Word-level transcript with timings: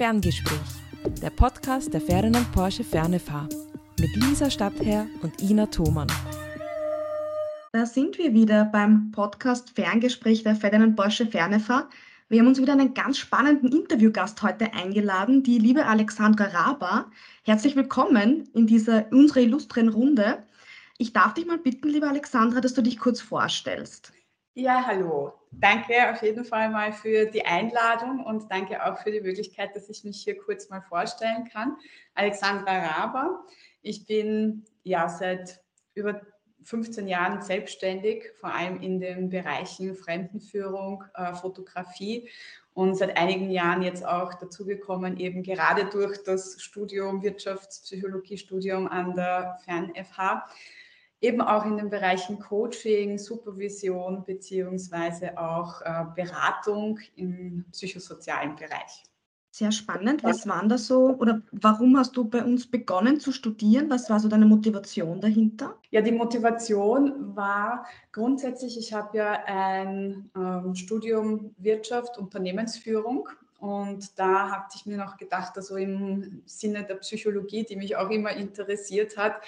Ferngespräch, 0.00 0.58
der 1.20 1.28
Podcast 1.28 1.92
der 1.92 2.00
Ferdinand 2.00 2.50
Porsche 2.52 2.82
Fernefahr 2.82 3.46
mit 3.98 4.16
Lisa 4.16 4.50
Stadtherr 4.50 5.06
und 5.20 5.42
Ina 5.42 5.66
Thomann. 5.66 6.06
Da 7.72 7.84
sind 7.84 8.16
wir 8.16 8.32
wieder 8.32 8.64
beim 8.64 9.10
Podcast 9.12 9.72
Ferngespräch 9.74 10.42
der 10.42 10.56
Ferdinand 10.56 10.96
Porsche 10.96 11.26
Fernefahr. 11.26 11.90
Wir 12.30 12.40
haben 12.40 12.46
uns 12.46 12.58
wieder 12.58 12.72
einen 12.72 12.94
ganz 12.94 13.18
spannenden 13.18 13.72
Interviewgast 13.72 14.42
heute 14.42 14.72
eingeladen, 14.72 15.42
die 15.42 15.58
liebe 15.58 15.84
Alexandra 15.84 16.44
Raba. 16.44 17.10
Herzlich 17.42 17.76
willkommen 17.76 18.48
in 18.54 18.66
dieser 18.66 19.12
unserer 19.12 19.40
illustren 19.40 19.90
Runde. 19.90 20.42
Ich 20.96 21.12
darf 21.12 21.34
dich 21.34 21.44
mal 21.44 21.58
bitten, 21.58 21.90
liebe 21.90 22.08
Alexandra, 22.08 22.62
dass 22.62 22.72
du 22.72 22.80
dich 22.80 22.98
kurz 22.98 23.20
vorstellst. 23.20 24.14
Ja, 24.54 24.84
hallo. 24.84 25.32
Danke 25.52 26.10
auf 26.10 26.22
jeden 26.22 26.44
Fall 26.44 26.70
mal 26.70 26.92
für 26.92 27.26
die 27.26 27.44
Einladung 27.46 28.24
und 28.24 28.50
danke 28.50 28.84
auch 28.84 28.98
für 28.98 29.12
die 29.12 29.20
Möglichkeit, 29.20 29.76
dass 29.76 29.88
ich 29.88 30.02
mich 30.02 30.24
hier 30.24 30.36
kurz 30.36 30.68
mal 30.68 30.80
vorstellen 30.80 31.48
kann. 31.52 31.76
Alexandra 32.14 32.78
Raber. 32.78 33.44
Ich 33.80 34.06
bin 34.06 34.64
ja 34.82 35.08
seit 35.08 35.60
über 35.94 36.20
15 36.64 37.06
Jahren 37.06 37.42
selbstständig, 37.42 38.24
vor 38.40 38.52
allem 38.52 38.82
in 38.82 38.98
den 38.98 39.30
Bereichen 39.30 39.94
Fremdenführung, 39.94 41.04
äh, 41.14 41.32
Fotografie 41.32 42.28
und 42.74 42.96
seit 42.96 43.16
einigen 43.16 43.50
Jahren 43.50 43.82
jetzt 43.82 44.04
auch 44.04 44.34
dazugekommen, 44.34 45.16
eben 45.16 45.44
gerade 45.44 45.84
durch 45.86 46.24
das 46.24 46.60
Studium 46.60 47.22
Wirtschaftspsychologie-Studium 47.22 48.88
an 48.88 49.14
der 49.14 49.58
Fern-FH 49.64 50.48
eben 51.20 51.40
auch 51.40 51.64
in 51.64 51.76
den 51.76 51.90
Bereichen 51.90 52.38
Coaching, 52.38 53.18
Supervision 53.18 54.24
beziehungsweise 54.24 55.36
auch 55.38 55.82
äh, 55.82 56.04
Beratung 56.14 56.98
im 57.16 57.64
psychosozialen 57.72 58.56
Bereich. 58.56 59.04
Sehr 59.52 59.72
spannend. 59.72 60.22
Was 60.22 60.46
waren 60.46 60.68
da 60.68 60.78
so 60.78 61.08
oder 61.18 61.42
warum 61.50 61.98
hast 61.98 62.16
du 62.16 62.24
bei 62.24 62.44
uns 62.44 62.70
begonnen 62.70 63.18
zu 63.18 63.32
studieren? 63.32 63.90
Was 63.90 64.08
war 64.08 64.20
so 64.20 64.28
deine 64.28 64.46
Motivation 64.46 65.20
dahinter? 65.20 65.74
Ja, 65.90 66.02
die 66.02 66.12
Motivation 66.12 67.34
war 67.34 67.84
grundsätzlich, 68.12 68.78
ich 68.78 68.92
habe 68.92 69.18
ja 69.18 69.32
ein 69.46 70.30
ähm, 70.36 70.76
Studium 70.76 71.52
Wirtschaft, 71.58 72.16
Unternehmensführung 72.16 73.28
und 73.58 74.18
da 74.18 74.50
habe 74.50 74.66
ich 74.74 74.86
mir 74.86 74.96
noch 74.96 75.16
gedacht, 75.16 75.56
also 75.56 75.76
im 75.76 76.42
Sinne 76.46 76.84
der 76.84 76.94
Psychologie, 76.94 77.64
die 77.64 77.76
mich 77.76 77.96
auch 77.96 78.08
immer 78.08 78.30
interessiert 78.30 79.18
hat, 79.18 79.42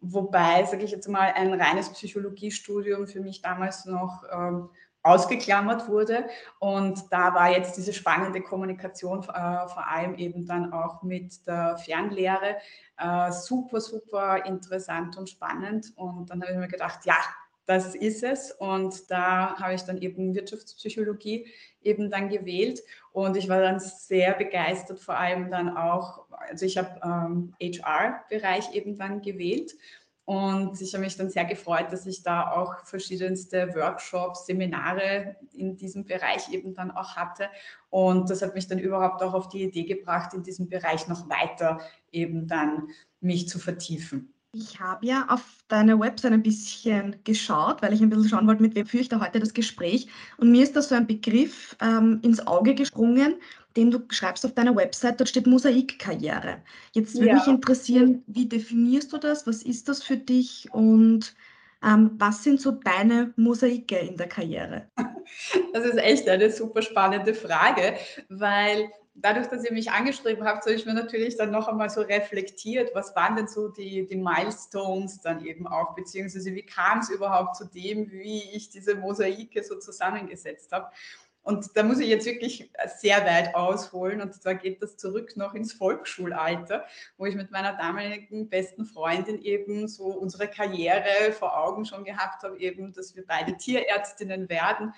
Wobei, 0.00 0.64
sage 0.64 0.84
ich 0.84 0.90
jetzt 0.90 1.08
mal, 1.08 1.32
ein 1.34 1.52
reines 1.52 1.90
Psychologiestudium 1.90 3.06
für 3.06 3.20
mich 3.20 3.42
damals 3.42 3.84
noch 3.84 4.24
ähm, 4.32 4.70
ausgeklammert 5.02 5.88
wurde. 5.88 6.26
Und 6.58 7.10
da 7.10 7.34
war 7.34 7.50
jetzt 7.50 7.76
diese 7.76 7.92
spannende 7.92 8.40
Kommunikation, 8.40 9.20
äh, 9.20 9.22
vor 9.68 9.86
allem 9.88 10.14
eben 10.14 10.46
dann 10.46 10.72
auch 10.72 11.02
mit 11.02 11.46
der 11.46 11.78
Fernlehre, 11.78 12.56
äh, 12.98 13.32
super, 13.32 13.80
super 13.80 14.44
interessant 14.44 15.16
und 15.16 15.28
spannend. 15.28 15.92
Und 15.96 16.30
dann 16.30 16.42
habe 16.42 16.52
ich 16.52 16.58
mir 16.58 16.68
gedacht, 16.68 17.00
ja, 17.04 17.16
das 17.70 17.94
ist 17.94 18.22
es. 18.22 18.52
Und 18.52 19.10
da 19.10 19.56
habe 19.56 19.74
ich 19.74 19.82
dann 19.82 19.98
eben 19.98 20.34
Wirtschaftspsychologie 20.34 21.46
eben 21.82 22.10
dann 22.10 22.28
gewählt. 22.28 22.80
Und 23.12 23.36
ich 23.36 23.48
war 23.48 23.60
dann 23.60 23.80
sehr 23.80 24.34
begeistert, 24.34 24.98
vor 25.00 25.16
allem 25.16 25.50
dann 25.50 25.76
auch, 25.76 26.26
also 26.30 26.66
ich 26.66 26.76
habe 26.78 27.00
ähm, 27.02 27.54
HR-Bereich 27.60 28.74
eben 28.74 28.96
dann 28.96 29.22
gewählt. 29.22 29.72
Und 30.24 30.80
ich 30.80 30.94
habe 30.94 31.04
mich 31.04 31.16
dann 31.16 31.30
sehr 31.30 31.44
gefreut, 31.44 31.92
dass 31.92 32.06
ich 32.06 32.22
da 32.22 32.52
auch 32.52 32.84
verschiedenste 32.84 33.74
Workshops, 33.74 34.46
Seminare 34.46 35.36
in 35.52 35.76
diesem 35.76 36.04
Bereich 36.04 36.52
eben 36.52 36.74
dann 36.74 36.90
auch 36.90 37.16
hatte. 37.16 37.48
Und 37.88 38.30
das 38.30 38.42
hat 38.42 38.54
mich 38.54 38.68
dann 38.68 38.78
überhaupt 38.78 39.22
auch 39.22 39.34
auf 39.34 39.48
die 39.48 39.62
Idee 39.62 39.84
gebracht, 39.84 40.34
in 40.34 40.42
diesem 40.42 40.68
Bereich 40.68 41.08
noch 41.08 41.28
weiter 41.28 41.80
eben 42.12 42.46
dann 42.46 42.88
mich 43.20 43.48
zu 43.48 43.58
vertiefen. 43.58 44.32
Ich 44.52 44.80
habe 44.80 45.06
ja 45.06 45.26
auf 45.28 45.59
deiner 45.70 45.98
Website 45.98 46.32
ein 46.32 46.42
bisschen 46.42 47.16
geschaut, 47.24 47.82
weil 47.82 47.92
ich 47.92 48.00
ein 48.00 48.10
bisschen 48.10 48.28
schauen 48.28 48.46
wollte, 48.46 48.62
mit 48.62 48.74
wem 48.74 48.86
führe 48.86 49.02
ich 49.02 49.08
da 49.08 49.20
heute 49.20 49.40
das 49.40 49.54
Gespräch. 49.54 50.08
Und 50.36 50.50
mir 50.50 50.62
ist 50.62 50.76
da 50.76 50.82
so 50.82 50.94
ein 50.94 51.06
Begriff 51.06 51.76
ähm, 51.80 52.18
ins 52.22 52.46
Auge 52.46 52.74
gesprungen, 52.74 53.36
den 53.76 53.90
du 53.90 54.00
schreibst 54.10 54.44
auf 54.44 54.54
deiner 54.54 54.74
Website. 54.74 55.20
Dort 55.20 55.28
steht 55.28 55.46
Mosaikkarriere. 55.46 56.58
Jetzt 56.92 57.14
würde 57.14 57.28
ja. 57.28 57.34
mich 57.34 57.46
interessieren, 57.46 58.22
wie 58.26 58.46
definierst 58.46 59.12
du 59.12 59.18
das? 59.18 59.46
Was 59.46 59.62
ist 59.62 59.88
das 59.88 60.02
für 60.02 60.16
dich? 60.16 60.68
Und 60.72 61.34
ähm, 61.82 62.10
was 62.18 62.42
sind 62.42 62.60
so 62.60 62.72
deine 62.72 63.32
Mosaike 63.36 63.98
in 63.98 64.16
der 64.16 64.28
Karriere? 64.28 64.86
Das 65.72 65.84
ist 65.84 65.98
echt 65.98 66.28
eine 66.28 66.50
super 66.50 66.82
spannende 66.82 67.34
Frage, 67.34 67.94
weil 68.28 68.90
dadurch, 69.14 69.48
dass 69.48 69.64
ihr 69.64 69.72
mich 69.72 69.90
angeschrieben 69.90 70.44
habt, 70.44 70.64
habe 70.64 70.74
ich 70.74 70.86
mir 70.86 70.94
natürlich 70.94 71.36
dann 71.36 71.50
noch 71.50 71.68
einmal 71.68 71.90
so 71.90 72.00
reflektiert, 72.00 72.90
was 72.94 73.14
waren 73.16 73.36
denn 73.36 73.48
so 73.48 73.68
die, 73.68 74.06
die 74.06 74.16
Milestones 74.16 75.20
dann 75.20 75.44
eben 75.44 75.66
auch, 75.66 75.94
beziehungsweise 75.94 76.54
wie 76.54 76.62
kam 76.62 77.00
es 77.00 77.10
überhaupt 77.10 77.56
zu 77.56 77.64
dem, 77.64 78.10
wie 78.10 78.42
ich 78.52 78.70
diese 78.70 78.94
Mosaike 78.94 79.62
so 79.62 79.78
zusammengesetzt 79.78 80.72
habe. 80.72 80.90
Und 81.42 81.70
da 81.74 81.82
muss 81.82 82.00
ich 82.00 82.08
jetzt 82.08 82.26
wirklich 82.26 82.70
sehr 82.98 83.24
weit 83.24 83.54
ausholen. 83.54 84.20
Und 84.20 84.34
zwar 84.34 84.54
geht 84.54 84.82
das 84.82 84.98
zurück 84.98 85.36
noch 85.36 85.54
ins 85.54 85.72
Volksschulalter, 85.72 86.84
wo 87.16 87.24
ich 87.24 87.34
mit 87.34 87.50
meiner 87.50 87.72
damaligen 87.76 88.50
besten 88.50 88.84
Freundin 88.84 89.40
eben 89.40 89.88
so 89.88 90.04
unsere 90.04 90.48
Karriere 90.48 91.32
vor 91.32 91.56
Augen 91.56 91.86
schon 91.86 92.04
gehabt 92.04 92.42
habe, 92.42 92.58
eben, 92.58 92.92
dass 92.92 93.16
wir 93.16 93.24
beide 93.26 93.56
Tierärztinnen 93.56 94.50
werden 94.50 94.92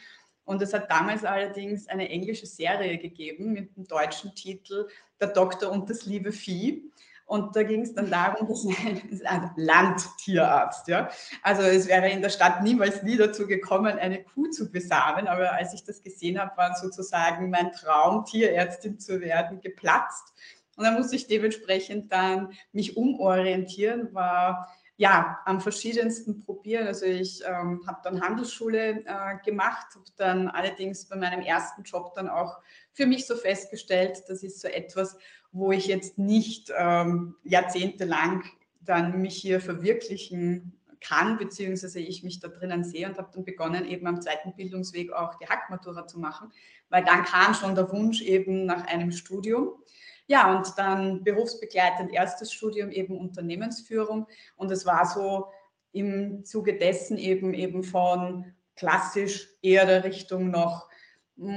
und 0.45 0.61
es 0.61 0.75
hat 0.75 0.91
damals 0.91 1.25
allerdings 1.25 1.89
eine 1.89 2.09
englische 2.09 2.47
Serie 2.47 2.99
gegeben 2.99 3.53
mit 3.53 3.77
dem 3.77 3.87
deutschen 3.87 4.35
Titel 4.35 4.89
Der 5.21 5.29
Doktor 5.29 5.71
und 5.71 5.89
das 5.89 6.05
liebe 6.05 6.33
Vieh. 6.33 6.91
Und 7.27 7.57
da 7.57 7.63
ging 7.63 7.83
es 7.83 7.95
dann 7.95 8.11
darum, 8.11 8.47
dass 8.49 8.67
ein 9.25 9.51
Landtierarzt, 9.57 10.89
ja. 10.89 11.09
Also 11.43 11.63
es 11.63 11.89
wäre 11.89 12.11
in 12.11 12.21
der 12.21 12.29
Stadt 12.29 12.63
niemals 12.63 13.03
nie 13.05 13.17
dazu 13.17 13.47
gekommen, 13.47 13.99
eine 13.99 14.23
Kuh 14.23 14.49
zu 14.49 14.71
besamen. 14.71 15.29
Aber 15.29 15.53
als 15.53 15.73
ich 15.73 15.85
das 15.85 16.03
gesehen 16.03 16.39
habe, 16.39 16.57
war 16.57 16.77
sozusagen 16.77 17.49
mein 17.49 17.73
Traum, 17.73 18.25
Tierärztin 18.25 18.99
zu 18.99 19.21
werden, 19.21 19.61
geplatzt. 19.61 20.35
Und 20.77 20.85
dann 20.85 20.95
musste 20.95 21.17
ich 21.17 21.27
dementsprechend 21.27 22.13
dann 22.13 22.53
mich 22.73 22.97
umorientieren, 22.97 24.13
war 24.13 24.69
ja, 25.03 25.41
am 25.47 25.61
verschiedensten 25.61 26.39
probieren. 26.39 26.87
Also 26.87 27.07
ich 27.07 27.43
ähm, 27.45 27.83
habe 27.89 27.99
dann 28.05 28.21
Handelsschule 28.21 29.05
äh, 29.05 29.37
gemacht, 29.45 29.87
habe 29.97 30.05
dann 30.17 30.47
allerdings 30.47 31.07
bei 31.09 31.17
meinem 31.17 31.41
ersten 31.41 31.83
Job 31.83 32.15
dann 32.15 32.29
auch 32.29 32.61
für 32.93 33.07
mich 33.07 33.27
so 33.27 33.35
festgestellt, 33.35 34.23
das 34.29 34.45
ist 34.45 34.61
so 34.61 34.69
etwas, 34.69 35.17
wo 35.51 35.73
ich 35.73 35.87
jetzt 35.87 36.19
nicht 36.19 36.73
ähm, 36.79 37.35
jahrzehntelang 37.43 38.45
dann 38.81 39.21
mich 39.21 39.35
hier 39.35 39.61
verwirklichen 39.61 40.79
kann, 41.01 41.37
beziehungsweise 41.37 41.99
ich 41.99 42.23
mich 42.23 42.39
da 42.39 42.47
drinnen 42.47 42.85
sehe 42.85 43.09
und 43.09 43.19
habe 43.19 43.33
dann 43.35 43.45
begonnen, 43.45 43.85
eben 43.89 44.07
am 44.07 44.21
zweiten 44.21 44.55
Bildungsweg 44.55 45.13
auch 45.13 45.35
die 45.35 45.49
Hackmatura 45.49 46.07
zu 46.07 46.21
machen, 46.21 46.53
weil 46.91 47.05
dann 47.05 47.25
kam 47.25 47.55
schon 47.55 47.75
der 47.75 47.91
Wunsch 47.91 48.23
eben 48.23 48.67
nach 48.67 48.87
einem 48.87 49.11
Studium. 49.11 49.83
Ja, 50.27 50.57
und 50.57 50.73
dann 50.77 51.25
berufsbegleitend 51.25 52.13
erstes 52.13 52.53
Studium 52.53 52.91
eben 52.91 53.19
Unternehmensführung. 53.19 54.27
Und 54.57 54.71
es 54.71 54.87
war 54.87 55.07
so 55.07 55.49
im 55.93 56.45
Zuge 56.45 56.79
dessen 56.79 57.19
eben 57.19 57.55
eben 57.55 57.83
von 57.83 58.55
klassisch 58.77 59.49
eher 59.63 59.85
der 59.87 60.05
Richtung 60.05 60.51
noch 60.51 60.89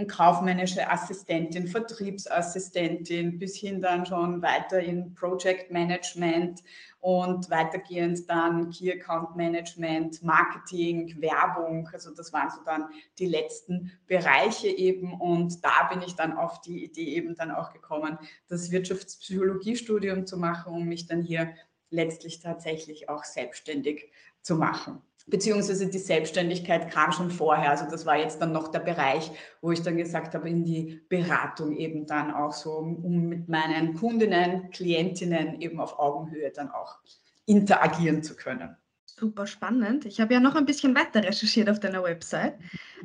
kaufmännische 0.07 0.89
Assistentin, 0.89 1.67
Vertriebsassistentin 1.67 3.37
bis 3.37 3.55
hin 3.57 3.81
dann 3.81 4.05
schon 4.05 4.41
weiter 4.41 4.79
in 4.79 5.13
Project 5.13 5.69
Management 5.69 6.63
und 7.01 7.49
weitergehend 7.49 8.27
dann 8.29 8.69
Key 8.71 8.91
Account 8.91 9.35
Management, 9.35 10.23
Marketing, 10.23 11.21
Werbung. 11.21 11.89
Also 11.91 12.11
das 12.15 12.31
waren 12.33 12.49
so 12.49 12.63
dann 12.65 12.85
die 13.19 13.27
letzten 13.27 13.91
Bereiche 14.07 14.69
eben 14.69 15.13
und 15.19 15.63
da 15.63 15.89
bin 15.91 16.01
ich 16.01 16.15
dann 16.15 16.37
auf 16.37 16.61
die 16.61 16.83
Idee 16.83 17.15
eben 17.15 17.35
dann 17.35 17.51
auch 17.51 17.73
gekommen, 17.73 18.17
das 18.47 18.71
Wirtschaftspsychologiestudium 18.71 20.25
zu 20.25 20.37
machen, 20.37 20.73
um 20.73 20.85
mich 20.85 21.05
dann 21.05 21.21
hier 21.21 21.53
letztlich 21.89 22.39
tatsächlich 22.39 23.09
auch 23.09 23.23
selbstständig 23.23 24.09
zu 24.41 24.55
machen 24.55 25.01
beziehungsweise 25.27 25.87
die 25.87 25.97
Selbstständigkeit 25.99 26.91
kam 26.91 27.11
schon 27.11 27.31
vorher. 27.31 27.71
Also 27.71 27.85
das 27.89 28.05
war 28.05 28.17
jetzt 28.17 28.41
dann 28.41 28.51
noch 28.51 28.67
der 28.67 28.79
Bereich, 28.79 29.31
wo 29.61 29.71
ich 29.71 29.81
dann 29.81 29.97
gesagt 29.97 30.35
habe, 30.35 30.49
in 30.49 30.63
die 30.63 31.01
Beratung 31.09 31.75
eben 31.75 32.05
dann 32.05 32.31
auch 32.31 32.53
so, 32.53 32.71
um 32.71 33.27
mit 33.27 33.49
meinen 33.49 33.95
Kundinnen, 33.95 34.69
Klientinnen 34.71 35.61
eben 35.61 35.79
auf 35.79 35.99
Augenhöhe 35.99 36.51
dann 36.51 36.69
auch 36.69 36.99
interagieren 37.45 38.23
zu 38.23 38.35
können. 38.35 38.75
Super 39.17 39.47
spannend. 39.47 40.05
Ich 40.05 40.19
habe 40.19 40.33
ja 40.33 40.39
noch 40.41 40.55
ein 40.55 40.65
bisschen 40.65 40.93
weiter 40.93 41.23
recherchiert 41.23 41.69
auf 41.69 41.79
deiner 41.79 42.03
Website. 42.03 42.55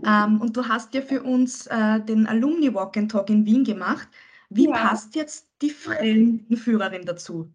Ähm, 0.05 0.40
und 0.40 0.56
du 0.56 0.66
hast 0.66 0.93
ja 0.93 1.02
für 1.02 1.23
uns 1.23 1.69
äh, 1.69 2.00
den 2.00 2.26
Alumni 2.26 2.75
Walk 2.75 2.96
and 2.96 3.11
Talk 3.11 3.31
in 3.31 3.46
Wien 3.46 3.62
gemacht. 3.62 4.08
Wie 4.49 4.69
ja. 4.69 4.73
passt 4.73 5.14
jetzt 5.14 5.46
die 5.62 5.70
Fremdenführerin 5.70 7.06
dazu? 7.06 7.52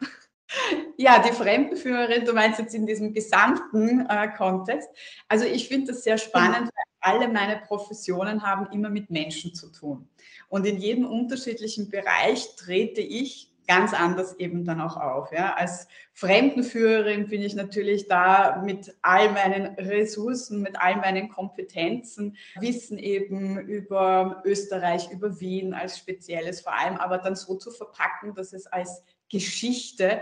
Ja, 0.98 1.20
die 1.20 1.34
Fremdenführerin, 1.34 2.26
du 2.26 2.34
meinst 2.34 2.60
jetzt 2.60 2.76
in 2.76 2.86
diesem 2.86 3.14
gesamten 3.14 4.06
äh, 4.08 4.30
Kontext. 4.38 4.90
Also 5.28 5.46
ich 5.46 5.68
finde 5.68 5.92
das 5.92 6.04
sehr 6.04 6.18
spannend, 6.18 6.70
weil 6.74 7.14
alle 7.14 7.28
meine 7.28 7.58
Professionen 7.58 8.44
haben 8.44 8.68
immer 8.72 8.90
mit 8.90 9.10
Menschen 9.10 9.54
zu 9.54 9.72
tun. 9.72 10.08
Und 10.48 10.66
in 10.66 10.78
jedem 10.78 11.06
unterschiedlichen 11.06 11.90
Bereich 11.90 12.56
trete 12.56 13.02
ich 13.02 13.52
ganz 13.68 13.94
anders 13.94 14.36
eben 14.36 14.64
dann 14.64 14.82
auch 14.82 14.98
auf. 14.98 15.32
Ja. 15.32 15.54
Als 15.56 15.88
Fremdenführerin 16.14 17.28
bin 17.28 17.42
ich 17.42 17.56
natürlich 17.56 18.08
da 18.08 18.62
mit 18.64 18.96
all 19.02 19.32
meinen 19.32 19.76
Ressourcen, 19.76 20.62
mit 20.62 20.80
all 20.80 20.98
meinen 20.98 21.30
Kompetenzen, 21.30 22.38
Wissen 22.60 22.98
eben 22.98 23.60
über 23.60 24.42
Österreich, 24.46 25.12
über 25.12 25.40
Wien 25.40 25.74
als 25.74 25.98
spezielles 25.98 26.62
vor 26.62 26.74
allem, 26.74 26.98
aber 26.98 27.18
dann 27.18 27.36
so 27.36 27.56
zu 27.56 27.72
verpacken, 27.72 28.34
dass 28.34 28.54
es 28.54 28.68
als 28.68 29.04
Geschichte 29.30 30.22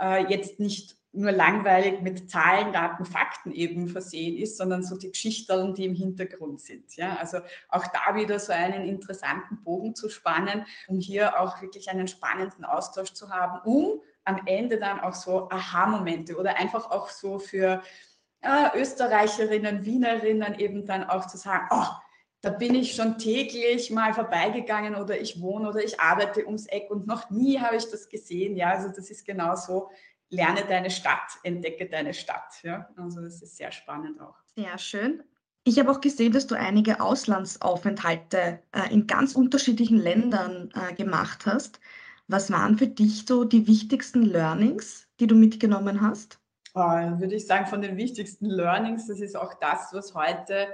äh, 0.00 0.24
jetzt 0.26 0.60
nicht 0.60 0.96
nur 1.14 1.30
langweilig 1.30 2.00
mit 2.00 2.28
Zahlen, 2.28 2.72
Daten, 2.72 3.04
Fakten 3.04 3.52
eben 3.52 3.88
versehen 3.88 4.36
ist, 4.36 4.56
sondern 4.56 4.82
so 4.82 4.96
die 4.96 5.10
Geschichten, 5.10 5.74
die 5.74 5.84
im 5.84 5.94
Hintergrund 5.94 6.60
sind. 6.60 6.96
Ja, 6.96 7.16
also 7.16 7.38
auch 7.68 7.86
da 7.86 8.16
wieder 8.16 8.38
so 8.40 8.52
einen 8.52 8.84
interessanten 8.84 9.62
Bogen 9.62 9.94
zu 9.94 10.08
spannen, 10.08 10.66
um 10.88 10.98
hier 10.98 11.40
auch 11.40 11.62
wirklich 11.62 11.88
einen 11.88 12.08
spannenden 12.08 12.64
Austausch 12.64 13.12
zu 13.12 13.30
haben, 13.30 13.60
um 13.64 14.00
am 14.24 14.40
Ende 14.46 14.78
dann 14.78 15.00
auch 15.00 15.14
so 15.14 15.48
Aha-Momente 15.50 16.36
oder 16.36 16.56
einfach 16.56 16.90
auch 16.90 17.08
so 17.08 17.38
für 17.38 17.82
äh, 18.40 18.78
Österreicherinnen, 18.78 19.84
Wienerinnen 19.84 20.58
eben 20.58 20.84
dann 20.84 21.04
auch 21.04 21.26
zu 21.26 21.36
sagen, 21.36 21.68
oh, 21.70 21.86
da 22.44 22.50
bin 22.50 22.74
ich 22.74 22.94
schon 22.94 23.16
täglich 23.16 23.90
mal 23.90 24.12
vorbeigegangen 24.12 24.96
oder 24.96 25.18
ich 25.18 25.40
wohne 25.40 25.70
oder 25.70 25.82
ich 25.82 25.98
arbeite 25.98 26.44
ums 26.44 26.66
Eck 26.66 26.90
und 26.90 27.06
noch 27.06 27.30
nie 27.30 27.58
habe 27.58 27.76
ich 27.76 27.90
das 27.90 28.08
gesehen. 28.08 28.54
Ja, 28.54 28.72
also 28.72 28.88
das 28.88 29.10
ist 29.10 29.24
genau 29.24 29.56
so 29.56 29.90
lerne 30.28 30.62
deine 30.68 30.90
Stadt, 30.90 31.38
entdecke 31.42 31.88
deine 31.88 32.12
Stadt. 32.12 32.62
Ja? 32.62 32.88
Also 32.96 33.22
das 33.22 33.40
ist 33.40 33.56
sehr 33.56 33.72
spannend 33.72 34.20
auch. 34.20 34.34
Sehr 34.54 34.76
schön. 34.76 35.22
Ich 35.64 35.78
habe 35.78 35.90
auch 35.90 36.02
gesehen, 36.02 36.32
dass 36.32 36.46
du 36.46 36.54
einige 36.54 37.00
Auslandsaufenthalte 37.00 38.60
äh, 38.72 38.92
in 38.92 39.06
ganz 39.06 39.34
unterschiedlichen 39.34 39.96
Ländern 39.96 40.70
äh, 40.74 40.92
gemacht 40.92 41.46
hast. 41.46 41.80
Was 42.28 42.50
waren 42.50 42.76
für 42.76 42.88
dich 42.88 43.24
so 43.26 43.44
die 43.44 43.66
wichtigsten 43.66 44.22
Learnings, 44.22 45.08
die 45.18 45.26
du 45.26 45.34
mitgenommen 45.34 46.02
hast? 46.02 46.38
Oh, 46.74 46.80
würde 46.80 47.36
ich 47.36 47.46
sagen, 47.46 47.66
von 47.66 47.80
den 47.80 47.96
wichtigsten 47.96 48.46
Learnings, 48.46 49.06
das 49.06 49.20
ist 49.20 49.36
auch 49.36 49.54
das, 49.54 49.90
was 49.92 50.14
heute 50.14 50.68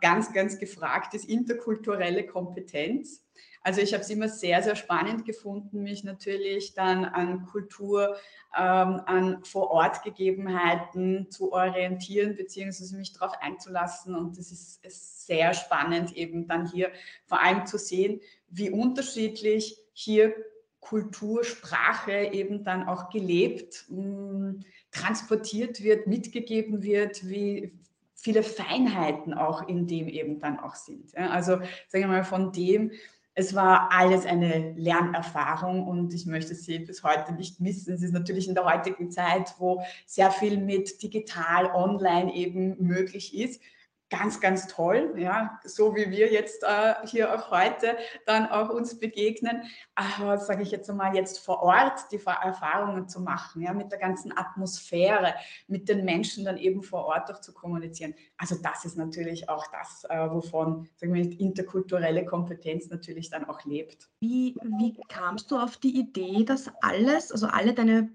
ganz, 0.00 0.32
ganz 0.32 0.58
gefragt 0.58 1.14
ist, 1.14 1.28
interkulturelle 1.28 2.26
Kompetenz. 2.26 3.24
Also 3.62 3.82
ich 3.82 3.92
habe 3.92 4.02
es 4.02 4.08
immer 4.08 4.28
sehr, 4.28 4.62
sehr 4.62 4.74
spannend 4.74 5.26
gefunden, 5.26 5.82
mich 5.82 6.02
natürlich 6.02 6.72
dann 6.72 7.04
an 7.04 7.44
Kultur, 7.44 8.16
ähm, 8.56 9.02
an 9.04 9.44
Vor-Ort-Gegebenheiten 9.44 11.30
zu 11.30 11.52
orientieren, 11.52 12.36
beziehungsweise 12.36 12.96
mich 12.96 13.12
darauf 13.12 13.34
einzulassen. 13.40 14.14
Und 14.14 14.38
das 14.38 14.50
ist, 14.50 14.82
ist 14.84 15.26
sehr 15.26 15.52
spannend, 15.52 16.16
eben 16.16 16.48
dann 16.48 16.70
hier 16.70 16.90
vor 17.26 17.42
allem 17.42 17.66
zu 17.66 17.76
sehen, 17.76 18.20
wie 18.48 18.70
unterschiedlich 18.70 19.78
hier 19.92 20.34
Kultur, 20.80 21.44
Sprache 21.44 22.30
eben 22.32 22.64
dann 22.64 22.88
auch 22.88 23.10
gelebt, 23.10 23.84
mh, 23.90 24.00
mm, 24.00 24.64
transportiert 24.90 25.82
wird, 25.82 26.06
mitgegeben 26.06 26.82
wird, 26.82 27.28
wie 27.28 27.78
viele 28.20 28.42
Feinheiten 28.42 29.32
auch 29.34 29.66
in 29.66 29.86
dem 29.86 30.06
eben 30.08 30.38
dann 30.38 30.58
auch 30.60 30.74
sind. 30.74 31.12
Ja, 31.12 31.30
also 31.30 31.52
sagen 31.88 32.04
wir 32.04 32.08
mal 32.08 32.24
von 32.24 32.52
dem, 32.52 32.92
es 33.34 33.54
war 33.54 33.90
alles 33.92 34.26
eine 34.26 34.74
Lernerfahrung 34.76 35.86
und 35.86 36.12
ich 36.12 36.26
möchte 36.26 36.54
sie 36.54 36.80
bis 36.80 37.02
heute 37.02 37.32
nicht 37.32 37.60
missen. 37.60 37.94
Es 37.94 38.02
ist 38.02 38.12
natürlich 38.12 38.48
in 38.48 38.54
der 38.54 38.66
heutigen 38.66 39.10
Zeit, 39.10 39.54
wo 39.58 39.82
sehr 40.04 40.30
viel 40.30 40.58
mit 40.58 41.02
digital, 41.02 41.66
online 41.72 42.34
eben 42.34 42.76
möglich 42.84 43.34
ist, 43.38 43.62
ganz, 44.10 44.40
ganz 44.40 44.66
toll, 44.66 45.14
ja, 45.16 45.58
so 45.64 45.94
wie 45.94 46.10
wir 46.10 46.30
jetzt 46.30 46.64
äh, 46.64 46.94
hier 47.06 47.32
auch 47.32 47.50
heute 47.50 47.96
dann 48.26 48.46
auch 48.46 48.68
uns 48.68 48.98
begegnen. 48.98 49.62
Aber 49.94 50.36
sage 50.38 50.62
ich 50.62 50.72
jetzt 50.72 50.90
einmal, 50.90 51.14
jetzt 51.14 51.38
vor 51.38 51.62
Ort 51.62 52.10
die 52.10 52.16
Erfahrungen 52.16 53.08
zu 53.08 53.20
machen, 53.20 53.62
ja, 53.62 53.72
mit 53.72 53.92
der 53.92 54.00
ganzen 54.00 54.36
Atmosphäre, 54.36 55.34
mit 55.68 55.88
den 55.88 56.04
Menschen 56.04 56.44
dann 56.44 56.56
eben 56.58 56.82
vor 56.82 57.06
Ort 57.06 57.30
auch 57.30 57.40
zu 57.40 57.54
kommunizieren. 57.54 58.14
Also 58.36 58.56
das 58.60 58.84
ist 58.84 58.96
natürlich 58.96 59.48
auch 59.48 59.66
das, 59.68 60.04
äh, 60.10 60.30
wovon 60.30 60.88
sagen 60.96 61.14
wir, 61.14 61.40
interkulturelle 61.40 62.24
Kompetenz 62.24 62.90
natürlich 62.90 63.30
dann 63.30 63.44
auch 63.44 63.64
lebt. 63.64 64.10
Wie, 64.20 64.56
wie 64.78 65.00
kamst 65.08 65.50
du 65.50 65.56
auf 65.56 65.76
die 65.76 65.98
Idee, 65.98 66.44
dass 66.44 66.70
alles, 66.82 67.30
also 67.30 67.46
alle 67.46 67.74
deine 67.74 68.10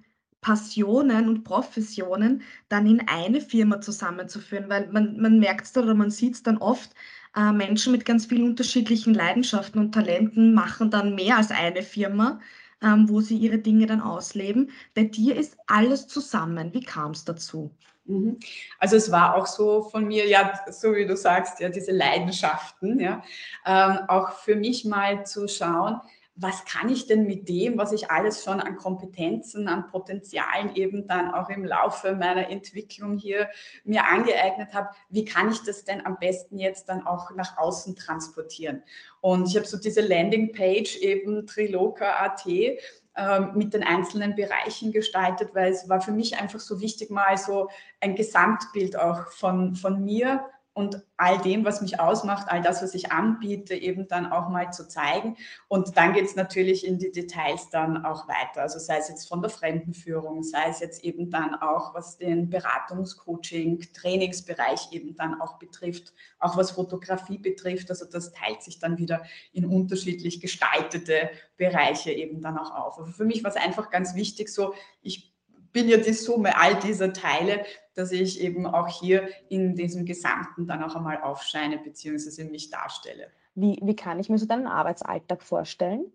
Passionen 0.45 1.27
und 1.27 1.43
Professionen 1.43 2.43
dann 2.69 2.85
in 2.85 3.07
eine 3.07 3.41
Firma 3.41 3.81
zusammenzuführen, 3.81 4.69
weil 4.69 4.87
man, 4.91 5.19
man 5.19 5.39
merkt 5.39 5.65
es 5.65 5.75
oder 5.75 5.95
man 5.95 6.11
sieht 6.11 6.35
es 6.35 6.43
dann 6.43 6.59
oft, 6.59 6.91
äh, 7.35 7.51
Menschen 7.51 7.91
mit 7.91 8.05
ganz 8.05 8.27
vielen 8.27 8.43
unterschiedlichen 8.43 9.15
Leidenschaften 9.15 9.79
und 9.79 9.91
Talenten 9.91 10.53
machen 10.53 10.91
dann 10.91 11.15
mehr 11.15 11.37
als 11.37 11.49
eine 11.49 11.81
Firma, 11.81 12.39
ähm, 12.83 13.09
wo 13.09 13.21
sie 13.21 13.37
ihre 13.37 13.57
Dinge 13.57 13.87
dann 13.87 14.01
ausleben. 14.01 14.69
Bei 14.93 15.05
dir 15.05 15.35
ist 15.35 15.57
alles 15.65 16.07
zusammen. 16.07 16.71
Wie 16.75 16.83
kam 16.83 17.13
es 17.13 17.25
dazu? 17.25 17.71
Mhm. 18.05 18.37
Also 18.77 18.97
es 18.97 19.11
war 19.11 19.33
auch 19.33 19.47
so 19.47 19.81
von 19.81 20.05
mir, 20.05 20.27
ja, 20.27 20.53
so 20.69 20.93
wie 20.93 21.07
du 21.07 21.17
sagst, 21.17 21.59
ja, 21.59 21.69
diese 21.69 21.91
Leidenschaften, 21.91 22.99
ja, 22.99 23.23
ähm, 23.65 23.97
auch 24.09 24.33
für 24.33 24.55
mich 24.55 24.85
mal 24.85 25.25
zu 25.25 25.47
schauen, 25.47 26.01
was 26.35 26.65
kann 26.65 26.89
ich 26.89 27.07
denn 27.07 27.25
mit 27.25 27.47
dem, 27.47 27.77
was 27.77 27.93
ich 27.93 28.11
alles 28.11 28.43
schon 28.43 28.59
an 28.59 28.75
Kompetenzen, 28.75 29.69
an 29.69 29.87
Potenzialen 29.87 30.75
eben 30.75 31.07
dann 31.07 31.33
auch 31.33 31.49
im 31.49 31.63
Laufe 31.63 32.13
meiner 32.13 32.49
Entwicklung 32.49 33.17
hier 33.17 33.49
mir 33.85 34.05
angeeignet 34.05 34.73
habe, 34.73 34.89
wie 35.09 35.23
kann 35.23 35.49
ich 35.49 35.63
das 35.63 35.85
denn 35.85 36.05
am 36.05 36.17
besten 36.19 36.57
jetzt 36.57 36.89
dann 36.89 37.07
auch 37.07 37.31
nach 37.31 37.57
außen 37.57 37.95
transportieren? 37.95 38.83
Und 39.21 39.47
ich 39.47 39.55
habe 39.55 39.65
so 39.65 39.77
diese 39.77 40.01
Landingpage 40.01 40.97
eben 40.97 41.47
Triloka.at 41.47 42.45
ähm, 42.45 43.51
mit 43.55 43.73
den 43.73 43.83
einzelnen 43.83 44.35
Bereichen 44.35 44.91
gestaltet, 44.91 45.55
weil 45.55 45.71
es 45.71 45.87
war 45.87 46.01
für 46.01 46.11
mich 46.11 46.37
einfach 46.37 46.59
so 46.59 46.81
wichtig, 46.81 47.09
mal 47.09 47.37
so 47.37 47.69
ein 48.01 48.15
Gesamtbild 48.15 48.99
auch 48.99 49.31
von, 49.31 49.75
von 49.75 50.03
mir 50.03 50.43
und 50.75 51.01
all 51.15 51.37
dem, 51.37 51.63
was 51.63 51.81
mich 51.81 52.01
ausmacht, 52.01 52.47
all 52.49 52.61
das, 52.61 52.83
was 52.83 52.93
ich 52.93 53.09
anbiete, 53.09 53.73
eben 53.73 54.09
dann 54.09 54.29
auch 54.29 54.49
mal 54.49 54.73
zu 54.73 54.85
zeigen. 54.89 55.37
Und 55.69 55.95
dann 55.95 56.11
geht 56.11 56.25
es 56.25 56.35
natürlich 56.35 56.85
in 56.85 56.99
die 56.99 57.13
Details 57.13 57.69
dann 57.69 58.03
auch 58.03 58.27
weiter. 58.27 58.61
Also 58.61 58.77
sei 58.77 58.97
es 58.97 59.07
jetzt 59.07 59.29
von 59.29 59.41
der 59.41 59.49
Fremdenführung, 59.49 60.43
sei 60.43 60.65
es 60.67 60.81
jetzt 60.81 61.01
eben 61.05 61.31
dann 61.31 61.55
auch, 61.55 61.95
was 61.95 62.17
den 62.17 62.49
Beratungscoaching, 62.49 63.87
Trainingsbereich 63.93 64.91
eben 64.91 65.15
dann 65.15 65.39
auch 65.39 65.59
betrifft, 65.59 66.11
auch 66.39 66.57
was 66.57 66.71
Fotografie 66.71 67.37
betrifft. 67.37 67.89
Also 67.89 68.03
das 68.03 68.33
teilt 68.33 68.61
sich 68.61 68.77
dann 68.77 68.97
wieder 68.97 69.23
in 69.53 69.65
unterschiedlich 69.65 70.41
gestaltete 70.41 71.29
Bereiche 71.55 72.11
eben 72.11 72.41
dann 72.41 72.57
auch 72.57 72.75
auf. 72.75 72.99
Aber 72.99 73.07
für 73.07 73.23
mich 73.23 73.45
war 73.45 73.51
es 73.51 73.57
einfach 73.57 73.89
ganz 73.89 74.13
wichtig, 74.13 74.49
so 74.49 74.73
ich 75.01 75.34
bin 75.75 75.89
ja 75.89 75.97
die 75.97 76.13
Summe 76.13 76.57
all 76.57 76.79
dieser 76.79 77.11
Teile, 77.11 77.65
dass 77.95 78.13
ich 78.13 78.39
eben 78.39 78.65
auch 78.65 78.87
hier 78.87 79.27
in 79.49 79.75
diesem 79.75 80.05
Gesamten 80.05 80.67
dann 80.67 80.81
auch 80.81 80.95
einmal 80.95 81.21
aufscheine 81.21 81.77
bzw. 81.77 82.45
mich 82.45 82.69
darstelle. 82.69 83.27
Wie, 83.55 83.77
wie 83.83 83.95
kann 83.95 84.17
ich 84.17 84.29
mir 84.29 84.37
so 84.37 84.45
deinen 84.45 84.67
Arbeitsalltag 84.67 85.43
vorstellen? 85.43 86.05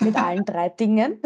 Mit 0.00 0.16
allen 0.16 0.44
drei 0.44 0.68
Dingen? 0.80 1.22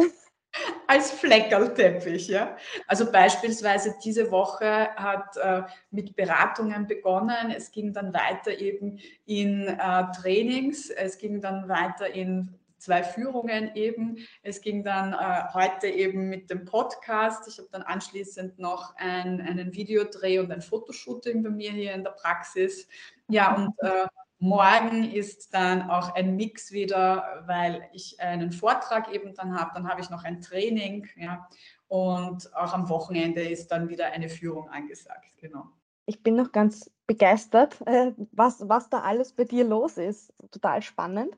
Als 0.87 1.13
Fleckerlteppich, 1.13 2.29
ja. 2.29 2.59
Also 2.87 3.11
beispielsweise 3.11 3.95
diese 4.05 4.31
Woche 4.31 4.95
hat 4.95 5.39
äh, 5.39 5.63
mit 5.91 6.15
Beratungen 6.15 6.87
begonnen. 6.87 7.55
Es 7.57 7.73
ging 7.73 7.95
dann 7.95 8.13
weiter 8.13 8.61
eben 8.61 8.99
in 9.25 9.67
äh, 9.67 10.05
Trainings. 10.21 10.91
Es 10.91 11.17
ging 11.17 11.41
dann 11.41 11.71
weiter 11.71 12.11
in 12.11 12.59
zwei 12.83 13.03
Führungen 13.03 13.75
eben. 13.75 14.19
Es 14.43 14.61
ging 14.61 14.83
dann 14.85 15.13
äh, 15.13 15.53
heute 15.55 15.89
eben 15.89 16.29
mit 16.29 16.51
dem 16.51 16.65
Podcast. 16.65 17.47
Ich 17.49 17.59
habe 17.59 17.69
dann 17.71 17.83
anschließend 17.83 18.59
noch 18.59 18.95
ein, 18.97 19.41
einen 19.41 19.73
Videodreh 19.73 20.41
und 20.41 20.51
ein 20.51 20.63
Fotoshooting 20.63 21.43
bei 21.43 21.51
mir 21.51 21.71
hier 21.71 21.95
in 21.95 22.03
der 22.03 22.11
Praxis. 22.11 22.89
Ja, 23.29 23.55
und 23.55 23.73
äh, 23.79 24.07
morgen 24.39 25.05
ist 25.05 25.55
dann 25.55 25.89
auch 25.89 26.15
ein 26.15 26.35
Mix 26.35 26.73
wieder, 26.73 27.45
weil 27.47 27.89
ich 27.93 28.21
einen 28.21 28.51
Vortrag 28.51 29.13
eben 29.15 29.35
dann 29.35 29.59
habe. 29.59 29.71
Dann 29.75 29.89
habe 29.89 30.01
ich 30.01 30.11
noch 30.11 30.25
ein 30.25 30.41
Training. 30.41 31.09
Ja, 31.17 31.49
und 31.87 32.55
auch 32.57 32.75
am 32.75 32.89
Wochenende 32.89 33.43
ist 33.43 33.69
dann 33.69 33.89
wieder 33.89 34.07
eine 34.07 34.29
Führung 34.29 34.69
angesagt. 34.71 35.27
Genau. 35.41 35.67
Ich 36.07 36.23
bin 36.23 36.35
noch 36.35 36.51
ganz 36.51 36.91
begeistert, 37.07 37.81
äh, 37.87 38.13
was, 38.33 38.69
was 38.69 38.89
da 38.89 39.03
alles 39.03 39.33
bei 39.33 39.45
dir 39.45 39.65
los 39.65 39.99
ist. 39.99 40.33
Total 40.51 40.83
spannend. 40.83 41.37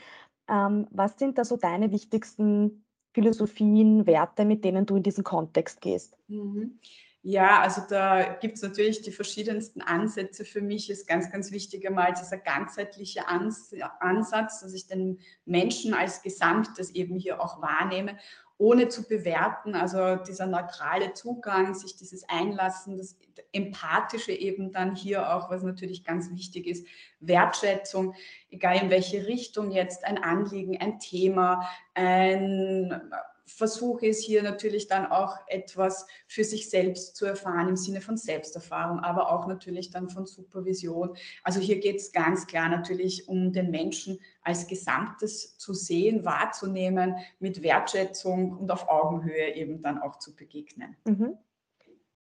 Ähm, 0.52 0.88
was 0.92 1.18
sind 1.18 1.38
da 1.38 1.46
so 1.46 1.56
deine 1.56 1.92
wichtigsten 1.92 2.84
Philosophien, 3.14 4.06
Werte, 4.06 4.46
mit 4.46 4.64
denen 4.66 4.86
du 4.86 4.98
in 4.98 5.04
diesen 5.04 5.24
Kontext 5.24 5.82
gehst? 5.82 6.18
Mhm. 6.28 6.80
Ja, 7.24 7.62
also 7.62 7.84
da 7.88 8.34
gibt 8.34 8.56
es 8.56 8.64
natürlich 8.64 9.04
die 9.04 9.12
verschiedensten 9.12 9.82
Ansätze. 9.82 10.44
Für 10.44 10.62
mich 10.62 10.90
ist 10.90 11.08
ganz, 11.08 11.32
ganz 11.32 11.52
wichtig 11.52 11.88
einmal 11.88 12.14
dieser 12.14 12.38
ganzheitliche 12.38 13.28
Ansatz, 13.28 14.62
dass 14.62 14.74
ich 14.74 14.88
den 14.88 15.20
Menschen 15.46 15.94
als 15.94 16.24
Gesamtes 16.24 16.90
eben 16.90 17.16
hier 17.16 17.40
auch 17.40 17.62
wahrnehme 17.62 18.18
ohne 18.62 18.90
zu 18.90 19.08
bewerten. 19.08 19.74
Also 19.74 20.18
dieser 20.18 20.46
neutrale 20.46 21.14
Zugang, 21.14 21.74
sich 21.74 21.98
dieses 21.98 22.30
Einlassen, 22.30 22.96
das 22.96 23.18
Empathische 23.52 24.34
eben 24.34 24.72
dann 24.72 24.96
hier 24.96 25.36
auch, 25.36 25.50
was 25.50 25.64
natürlich 25.64 26.04
ganz 26.04 26.30
wichtig 26.32 26.68
ist, 26.68 26.86
Wertschätzung, 27.20 28.14
egal 28.52 28.78
in 28.78 28.92
welche 28.92 29.26
Richtung 29.26 29.72
jetzt 29.72 30.06
ein 30.06 30.24
Anliegen, 30.24 30.80
ein 30.80 31.00
Thema, 31.00 31.68
ein 31.96 33.02
Versuch 33.46 34.02
ist 34.02 34.24
hier 34.24 34.44
natürlich 34.44 34.88
dann 34.88 35.06
auch 35.06 35.38
etwas 35.48 36.06
für 36.28 36.44
sich 36.44 36.70
selbst 36.70 37.16
zu 37.16 37.26
erfahren 37.26 37.70
im 37.70 37.76
Sinne 37.76 38.02
von 38.02 38.18
Selbsterfahrung, 38.18 39.00
aber 39.00 39.32
auch 39.32 39.48
natürlich 39.48 39.92
dann 39.92 40.10
von 40.10 40.26
Supervision. 40.26 41.16
Also 41.44 41.60
hier 41.60 41.80
geht 41.80 41.98
es 41.98 42.12
ganz 42.12 42.48
klar 42.48 42.70
natürlich 42.70 43.28
um 43.28 43.52
den 43.52 43.72
Menschen 43.72 44.20
als 44.42 44.68
Gesamtes 44.68 45.58
zu 45.58 45.74
sehen, 45.74 46.26
wahrzunehmen, 46.26 47.16
mit 47.40 47.62
Wertschätzung 47.62 48.58
und 48.58 48.72
auf 48.72 48.90
Augenhöhe 48.90 49.56
eben 49.56 49.82
dann 49.82 50.00
auch 50.00 50.18
zu 50.20 50.36
begegnen. 50.36 50.96
Mhm. 51.06 51.38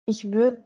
Ich 0.05 0.31
würde 0.31 0.63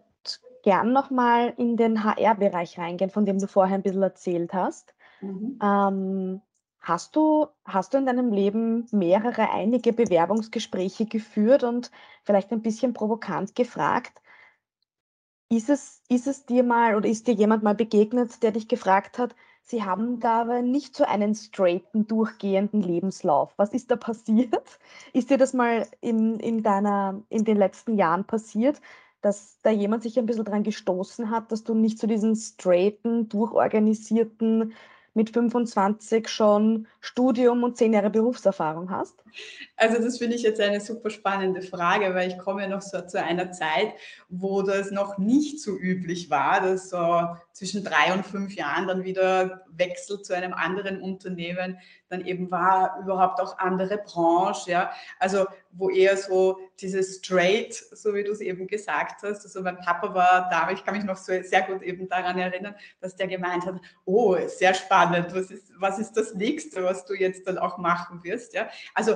gern 0.63 0.91
nochmal 0.91 1.53
in 1.57 1.77
den 1.77 2.03
HR-Bereich 2.03 2.79
reingehen, 2.79 3.11
von 3.11 3.25
dem 3.25 3.37
du 3.37 3.47
vorher 3.47 3.75
ein 3.75 3.83
bisschen 3.83 4.01
erzählt 4.01 4.53
hast. 4.53 4.95
Mhm. 5.21 5.59
Ähm, 5.61 6.41
Hast 6.85 7.15
du, 7.15 7.47
hast 7.65 7.95
du 7.95 7.97
in 7.97 8.05
deinem 8.05 8.31
Leben 8.31 8.87
mehrere, 8.91 9.49
einige 9.49 9.91
Bewerbungsgespräche 9.91 11.07
geführt 11.07 11.63
und 11.63 11.89
vielleicht 12.23 12.51
ein 12.51 12.61
bisschen 12.61 12.93
provokant 12.93 13.55
gefragt, 13.55 14.21
ist 15.49 15.71
es, 15.71 16.03
ist 16.09 16.27
es 16.27 16.45
dir 16.45 16.61
mal 16.63 16.95
oder 16.95 17.09
ist 17.09 17.27
dir 17.27 17.33
jemand 17.33 17.63
mal 17.63 17.73
begegnet, 17.73 18.43
der 18.43 18.51
dich 18.51 18.67
gefragt 18.67 19.17
hat, 19.17 19.35
sie 19.63 19.83
haben 19.83 20.19
da 20.19 20.41
aber 20.41 20.61
nicht 20.61 20.95
so 20.95 21.05
einen 21.05 21.33
straighten, 21.33 22.05
durchgehenden 22.05 22.83
Lebenslauf. 22.83 23.51
Was 23.57 23.73
ist 23.73 23.89
da 23.89 23.95
passiert? 23.95 24.79
Ist 25.13 25.31
dir 25.31 25.39
das 25.39 25.53
mal 25.53 25.87
in, 26.01 26.39
in, 26.39 26.61
deiner, 26.61 27.23
in 27.29 27.45
den 27.45 27.57
letzten 27.57 27.97
Jahren 27.97 28.25
passiert, 28.25 28.79
dass 29.21 29.59
da 29.63 29.71
jemand 29.71 30.03
sich 30.03 30.19
ein 30.19 30.27
bisschen 30.27 30.45
dran 30.45 30.61
gestoßen 30.61 31.31
hat, 31.31 31.51
dass 31.51 31.63
du 31.63 31.73
nicht 31.73 31.97
so 31.97 32.05
diesen 32.05 32.35
straighten, 32.35 33.27
durchorganisierten, 33.27 34.75
mit 35.15 35.31
25 35.31 36.27
schon 36.27 36.87
Studium 36.99 37.63
und 37.63 37.77
zehn 37.77 37.93
Jahre 37.93 38.09
Berufserfahrung 38.09 38.91
hast? 38.91 39.23
Also 39.77 40.01
das 40.01 40.17
finde 40.17 40.35
ich 40.35 40.43
jetzt 40.43 40.59
eine 40.59 40.81
super 40.81 41.09
spannende 41.09 41.61
Frage, 41.61 42.13
weil 42.13 42.29
ich 42.29 42.37
komme 42.37 42.67
noch 42.67 42.81
so 42.81 43.01
zu 43.01 43.21
einer 43.21 43.51
Zeit, 43.51 43.93
wo 44.29 44.61
das 44.61 44.91
noch 44.91 45.17
nicht 45.17 45.61
so 45.61 45.71
üblich 45.77 46.29
war, 46.29 46.61
dass 46.61 46.89
so 46.89 47.27
zwischen 47.53 47.83
drei 47.83 48.13
und 48.13 48.25
fünf 48.25 48.55
Jahren 48.55 48.87
dann 48.87 49.03
wieder 49.03 49.63
Wechsel 49.71 50.21
zu 50.21 50.33
einem 50.33 50.53
anderen 50.53 51.01
Unternehmen 51.01 51.77
dann 52.09 52.25
eben 52.25 52.51
war, 52.51 52.99
überhaupt 53.01 53.39
auch 53.39 53.57
andere 53.57 53.97
Branche, 53.97 54.71
ja, 54.71 54.91
also 55.19 55.45
wo 55.71 55.89
eher 55.89 56.15
so 56.17 56.59
dieses 56.79 57.17
Straight, 57.17 57.73
so 57.73 58.13
wie 58.13 58.23
du 58.23 58.31
es 58.31 58.41
eben 58.41 58.67
gesagt 58.67 59.23
hast, 59.23 59.43
also 59.43 59.61
mein 59.61 59.79
Papa 59.79 60.13
war 60.13 60.49
da, 60.49 60.69
ich 60.71 60.83
kann 60.83 60.95
mich 60.95 61.03
noch 61.03 61.17
so 61.17 61.33
sehr 61.41 61.61
gut 61.63 61.81
eben 61.81 62.07
daran 62.07 62.37
erinnern, 62.37 62.75
dass 63.01 63.15
der 63.15 63.27
gemeint 63.27 63.65
hat, 63.65 63.75
oh, 64.05 64.37
sehr 64.47 64.73
spannend, 64.73 65.33
was 65.33 65.51
ist, 65.51 65.71
was 65.79 65.99
ist 65.99 66.13
das 66.13 66.35
nächste, 66.35 66.83
was 66.83 67.05
du 67.05 67.13
jetzt 67.13 67.47
dann 67.47 67.57
auch 67.57 67.77
machen 67.77 68.23
wirst, 68.23 68.53
ja, 68.53 68.69
also 68.93 69.13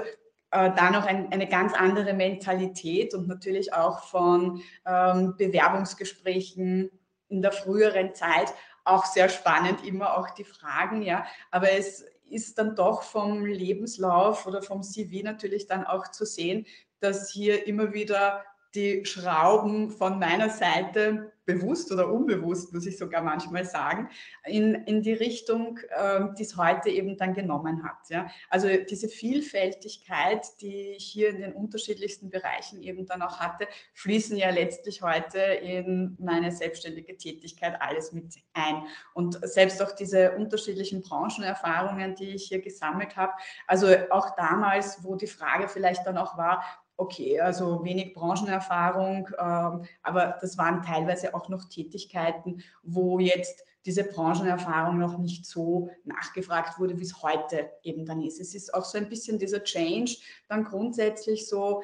äh, 0.51 0.72
da 0.75 0.89
noch 0.89 1.05
ein, 1.05 1.31
eine 1.31 1.48
ganz 1.48 1.74
andere 1.74 2.13
Mentalität 2.13 3.13
und 3.13 3.27
natürlich 3.27 3.74
auch 3.74 4.03
von 4.03 4.62
ähm, 4.86 5.36
Bewerbungsgesprächen 5.38 6.89
in 7.27 7.41
der 7.43 7.51
früheren 7.51 8.15
Zeit 8.15 8.51
auch 8.84 9.05
sehr 9.05 9.29
spannend, 9.29 9.86
immer 9.86 10.17
auch 10.17 10.31
die 10.31 10.43
Fragen, 10.43 11.03
ja. 11.03 11.25
Aber 11.51 11.72
es 11.72 12.05
ist 12.31 12.57
dann 12.57 12.75
doch 12.75 13.03
vom 13.03 13.45
Lebenslauf 13.45 14.45
oder 14.45 14.62
vom 14.62 14.83
CV 14.83 15.24
natürlich 15.24 15.67
dann 15.67 15.86
auch 15.86 16.09
zu 16.09 16.25
sehen, 16.25 16.65
dass 17.00 17.31
hier 17.31 17.67
immer 17.67 17.93
wieder 17.93 18.43
die 18.75 19.05
Schrauben 19.05 19.89
von 19.89 20.19
meiner 20.19 20.50
Seite 20.50 21.31
bewusst 21.49 21.91
oder 21.91 22.11
unbewusst, 22.11 22.71
muss 22.73 22.85
ich 22.85 22.97
sogar 22.97 23.23
manchmal 23.23 23.65
sagen, 23.65 24.07
in, 24.45 24.75
in 24.85 25.01
die 25.01 25.13
Richtung, 25.13 25.79
ähm, 25.97 26.35
die 26.37 26.43
es 26.43 26.57
heute 26.57 26.89
eben 26.89 27.17
dann 27.17 27.33
genommen 27.33 27.83
hat. 27.83 28.09
Ja? 28.09 28.29
Also 28.49 28.67
diese 28.87 29.07
Vielfältigkeit, 29.07 30.45
die 30.61 30.91
ich 30.97 31.05
hier 31.05 31.29
in 31.29 31.41
den 31.41 31.53
unterschiedlichsten 31.53 32.29
Bereichen 32.29 32.83
eben 32.83 33.07
dann 33.07 33.23
auch 33.23 33.39
hatte, 33.39 33.67
fließen 33.93 34.37
ja 34.37 34.51
letztlich 34.51 35.01
heute 35.01 35.39
in 35.39 36.15
meine 36.19 36.51
selbstständige 36.51 37.17
Tätigkeit 37.17 37.81
alles 37.81 38.13
mit 38.13 38.35
ein. 38.53 38.83
Und 39.15 39.39
selbst 39.41 39.81
auch 39.81 39.93
diese 39.93 40.33
unterschiedlichen 40.33 41.01
Branchenerfahrungen, 41.01 42.13
die 42.13 42.35
ich 42.35 42.47
hier 42.47 42.61
gesammelt 42.61 43.17
habe, 43.17 43.33
also 43.65 43.87
auch 44.11 44.35
damals, 44.35 45.03
wo 45.03 45.15
die 45.15 45.27
Frage 45.27 45.67
vielleicht 45.67 46.05
dann 46.05 46.19
auch 46.19 46.37
war, 46.37 46.63
okay, 46.99 47.39
also 47.39 47.83
wenig 47.83 48.13
Branchenerfahrung, 48.13 49.29
ähm, 49.39 49.85
aber 50.03 50.37
das 50.41 50.57
waren 50.57 50.81
teilweise 50.81 51.33
auch 51.33 51.49
noch 51.49 51.65
Tätigkeiten, 51.65 52.61
wo 52.83 53.19
jetzt 53.19 53.63
diese 53.85 54.03
Branchenerfahrung 54.03 54.99
noch 54.99 55.17
nicht 55.17 55.45
so 55.45 55.89
nachgefragt 56.03 56.77
wurde, 56.79 56.99
wie 56.99 57.03
es 57.03 57.23
heute 57.23 57.69
eben 57.81 58.05
dann 58.05 58.21
ist. 58.21 58.39
Es 58.39 58.53
ist 58.53 58.73
auch 58.73 58.83
so 58.83 58.97
ein 58.97 59.07
bisschen 59.07 59.39
dieser 59.39 59.63
Change 59.63 60.17
dann 60.49 60.65
grundsätzlich 60.65 61.47
so, 61.47 61.81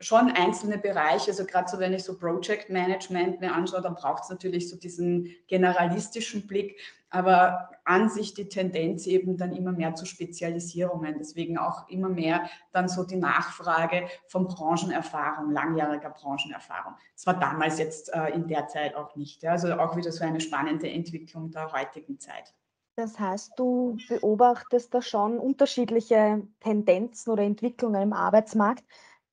schon 0.00 0.30
einzelne 0.30 0.78
Bereiche, 0.78 1.30
also 1.30 1.44
gerade 1.44 1.68
so, 1.68 1.78
wenn 1.78 1.92
ich 1.92 2.04
so 2.04 2.18
Project 2.18 2.70
Management 2.70 3.40
mir 3.40 3.52
anschaue, 3.52 3.82
dann 3.82 3.94
braucht 3.94 4.24
es 4.24 4.30
natürlich 4.30 4.68
so 4.68 4.76
diesen 4.76 5.28
generalistischen 5.46 6.46
Blick, 6.46 6.78
aber 7.10 7.70
an 7.84 8.08
sich 8.08 8.34
die 8.34 8.48
Tendenz 8.48 9.06
eben 9.06 9.36
dann 9.36 9.54
immer 9.54 9.72
mehr 9.72 9.94
zu 9.94 10.06
Spezialisierungen, 10.06 11.16
deswegen 11.18 11.56
auch 11.56 11.88
immer 11.88 12.08
mehr 12.08 12.48
dann 12.72 12.88
so 12.88 13.04
die 13.04 13.16
Nachfrage 13.16 14.08
von 14.26 14.48
Branchenerfahrung, 14.48 15.52
langjähriger 15.52 16.10
Branchenerfahrung. 16.10 16.94
Das 17.14 17.26
war 17.26 17.38
damals 17.38 17.78
jetzt 17.78 18.12
äh, 18.12 18.30
in 18.30 18.48
der 18.48 18.66
Zeit 18.66 18.96
auch 18.96 19.14
nicht, 19.14 19.42
ja? 19.42 19.52
also 19.52 19.72
auch 19.74 19.96
wieder 19.96 20.10
so 20.10 20.24
eine 20.24 20.40
spannende 20.40 20.90
Entwicklung 20.90 21.52
der 21.52 21.72
heutigen 21.72 22.18
Zeit. 22.18 22.54
Das 22.96 23.18
heißt, 23.18 23.58
du 23.58 23.98
beobachtest 24.08 24.94
da 24.94 25.02
schon 25.02 25.38
unterschiedliche 25.38 26.46
Tendenzen 26.60 27.30
oder 27.30 27.42
Entwicklungen 27.42 28.00
im 28.02 28.12
Arbeitsmarkt. 28.12 28.84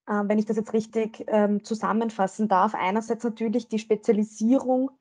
Ähm, 0.10 0.28
wenn 0.30 0.38
ich 0.40 0.46
das 0.46 0.58
jetzt 0.58 0.74
richtig 0.74 1.24
ähm, 1.28 1.64
zusammenfassen 1.64 2.48
darf, 2.50 2.76
einerseits 2.76 3.24
natürlich 3.24 3.70
die 3.70 3.80
Spezialisierung 3.80 4.92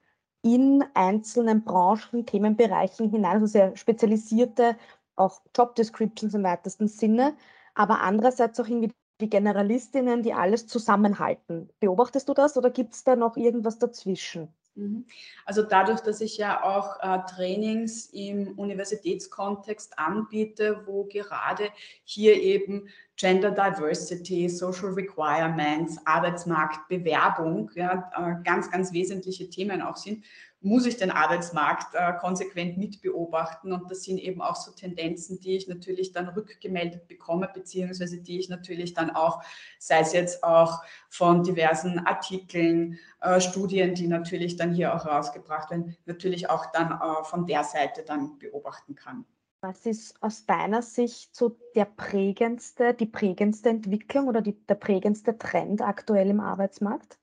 in 0.42 0.84
einzelnen 0.94 1.64
Branchen, 1.64 2.24
Themenbereichen 2.26 3.10
hinein, 3.10 3.34
also 3.34 3.46
sehr 3.46 3.76
spezialisierte, 3.76 4.76
auch 5.16 5.42
Job 5.56 5.74
Descriptions 5.74 6.34
im 6.34 6.44
weitesten 6.44 6.88
Sinne, 6.88 7.36
aber 7.74 8.00
andererseits 8.00 8.60
auch 8.60 8.68
irgendwie 8.68 8.92
die 9.20 9.28
Generalistinnen, 9.30 10.22
die 10.22 10.34
alles 10.34 10.66
zusammenhalten. 10.68 11.70
Beobachtest 11.80 12.28
du 12.28 12.34
das 12.34 12.56
oder 12.56 12.70
gibt 12.70 12.94
es 12.94 13.04
da 13.04 13.16
noch 13.16 13.36
irgendwas 13.36 13.78
dazwischen? 13.78 14.54
Mhm. 14.74 15.06
Also 15.44 15.62
dadurch, 15.62 16.00
dass 16.00 16.20
ich 16.20 16.38
ja 16.38 16.62
auch 16.62 17.00
äh, 17.00 17.18
Trainings 17.34 18.06
im 18.06 18.58
Universitätskontext 18.58 19.98
anbiete, 19.98 20.82
wo 20.86 21.04
gerade 21.04 21.68
hier 22.04 22.40
eben 22.40 22.88
Gender 23.22 23.52
Diversity, 23.52 24.48
Social 24.48 24.94
Requirements, 24.94 25.96
Arbeitsmarkt, 26.04 26.88
Bewerbung 26.88 27.70
ja, 27.76 28.10
äh, 28.16 28.42
ganz, 28.42 28.68
ganz 28.68 28.92
wesentliche 28.92 29.48
Themen 29.48 29.80
auch 29.80 29.96
sind, 29.96 30.24
muss 30.60 30.86
ich 30.86 30.96
den 30.96 31.12
Arbeitsmarkt 31.12 31.94
äh, 31.94 32.14
konsequent 32.14 32.78
mitbeobachten. 32.78 33.72
Und 33.72 33.88
das 33.88 34.02
sind 34.02 34.18
eben 34.18 34.42
auch 34.42 34.56
so 34.56 34.72
Tendenzen, 34.72 35.38
die 35.38 35.54
ich 35.54 35.68
natürlich 35.68 36.10
dann 36.10 36.30
rückgemeldet 36.30 37.06
bekomme, 37.06 37.48
beziehungsweise 37.54 38.18
die 38.18 38.40
ich 38.40 38.48
natürlich 38.48 38.92
dann 38.92 39.10
auch, 39.10 39.40
sei 39.78 40.00
es 40.00 40.12
jetzt 40.12 40.42
auch 40.42 40.82
von 41.08 41.44
diversen 41.44 42.00
Artikeln, 42.00 42.98
äh, 43.20 43.40
Studien, 43.40 43.94
die 43.94 44.08
natürlich 44.08 44.56
dann 44.56 44.74
hier 44.74 44.96
auch 44.96 45.06
rausgebracht 45.06 45.70
werden, 45.70 45.96
natürlich 46.06 46.50
auch 46.50 46.66
dann 46.72 46.90
äh, 46.90 47.22
von 47.22 47.46
der 47.46 47.62
Seite 47.62 48.02
dann 48.04 48.36
beobachten 48.40 48.96
kann. 48.96 49.26
Was 49.64 49.86
ist 49.86 50.20
aus 50.20 50.44
deiner 50.44 50.82
Sicht 50.82 51.36
so 51.36 51.56
der 51.76 51.84
prägendste, 51.84 52.94
die 52.94 53.06
prägendste 53.06 53.68
Entwicklung 53.68 54.26
oder 54.26 54.40
die, 54.40 54.60
der 54.66 54.74
prägendste 54.74 55.38
Trend 55.38 55.82
aktuell 55.82 56.30
im 56.30 56.40
Arbeitsmarkt? 56.40 57.20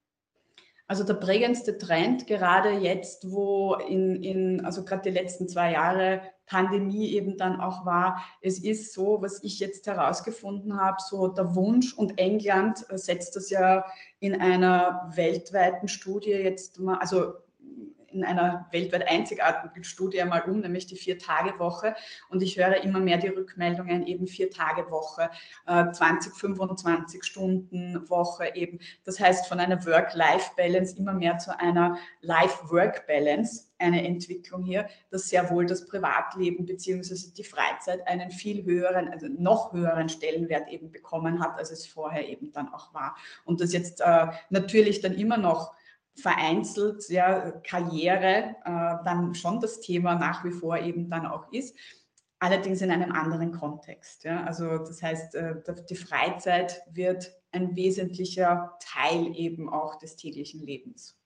Also 0.88 1.03
der 1.03 1.15
prägendste 1.15 1.77
Trend, 1.77 2.27
gerade 2.27 2.69
jetzt, 2.69 3.29
wo 3.29 3.75
in, 3.75 4.24
in 4.24 4.65
also 4.65 4.86
gerade 4.86 5.01
die 5.01 5.10
letzten 5.10 5.50
zwei 5.50 5.74
Jahre 5.74 6.22
Pandemie 6.46 7.10
eben 7.10 7.38
dann 7.38 7.60
auch 7.60 7.86
war, 7.86 8.24
es 8.41 8.58
ist 8.58 8.93
so, 8.93 9.22
was 9.22 9.43
ich 9.43 9.60
jetzt 9.60 9.86
herausgefunden 9.86 10.79
habe, 10.79 10.98
so 11.05 11.27
der 11.27 11.55
Wunsch 11.55 11.93
und 11.93 12.17
England 12.17 12.86
setzt 12.89 13.36
das 13.36 13.50
ja 13.50 13.86
in 14.19 14.39
einer 14.39 15.12
weltweiten 15.13 15.89
Studie 15.89 16.31
jetzt 16.31 16.79
mal, 16.79 16.98
also 17.00 17.34
in 18.12 18.24
einer 18.24 18.68
weltweit 18.72 19.08
einzigartigen 19.08 19.84
Studie 19.84 20.22
einmal 20.22 20.42
um, 20.44 20.60
nämlich 20.60 20.88
die 20.88 20.96
Vier-Tage-Woche. 20.96 21.96
Und 22.30 22.42
ich 22.42 22.58
höre 22.58 22.84
immer 22.84 23.00
mehr 23.00 23.18
die 23.18 23.28
Rückmeldungen, 23.28 24.06
eben 24.08 24.28
Vier-Tage-Woche, 24.28 25.30
20, 25.66 26.34
25 26.34 27.24
Stunden 27.24 28.10
Woche 28.10 28.56
eben. 28.56 28.80
Das 29.04 29.20
heißt, 29.20 29.48
von 29.48 29.60
einer 29.60 29.86
Work-Life-Balance 29.86 30.98
immer 30.98 31.13
mehr 31.13 31.38
zu 31.38 31.58
einer 31.60 31.98
Life-Work-Balance 32.22 33.70
eine 33.80 34.06
Entwicklung 34.06 34.63
hier, 34.63 34.88
dass 35.10 35.30
sehr 35.30 35.50
wohl 35.50 35.66
das 35.66 35.86
Privatleben 35.86 36.66
bzw. 36.66 37.32
die 37.36 37.44
Freizeit 37.44 38.06
einen 38.08 38.32
viel 38.32 38.63
höheren, 38.66 39.08
also 39.08 39.28
noch 39.28 39.74
höheren 39.74 40.10
Stellenwert 40.10 40.70
eben 40.70 40.92
bekommen 40.92 41.39
hat, 41.39 41.58
als 41.58 41.72
es 41.72 41.88
vorher 41.88 42.28
eben 42.28 42.51
dann 42.51 42.72
auch 42.74 42.94
war. 42.94 43.16
Und 43.46 43.62
das 43.62 43.74
jetzt 43.74 44.01
äh, 44.01 44.28
natürlich 44.50 45.01
dann 45.01 45.13
immer 45.13 45.38
noch 45.38 45.74
vereinzelt 46.21 47.09
ja, 47.09 47.51
Karriere 47.63 48.55
äh, 48.65 49.03
dann 49.05 49.33
schon 49.35 49.59
das 49.59 49.79
Thema 49.81 50.15
nach 50.15 50.43
wie 50.43 50.51
vor 50.51 50.77
eben 50.77 51.09
dann 51.09 51.25
auch 51.25 51.51
ist, 51.51 51.75
allerdings 52.39 52.81
in 52.81 52.91
einem 52.91 53.11
anderen 53.11 53.51
Kontext. 53.51 54.23
Ja. 54.23 54.43
Also 54.43 54.77
das 54.77 55.01
heißt, 55.01 55.35
äh, 55.35 55.55
die 55.89 55.95
Freizeit 55.95 56.81
wird 56.91 57.31
ein 57.51 57.75
wesentlicher 57.75 58.77
Teil 58.79 59.35
eben 59.35 59.69
auch 59.69 59.97
des 59.97 60.15
täglichen 60.15 60.61
Lebens, 60.61 61.17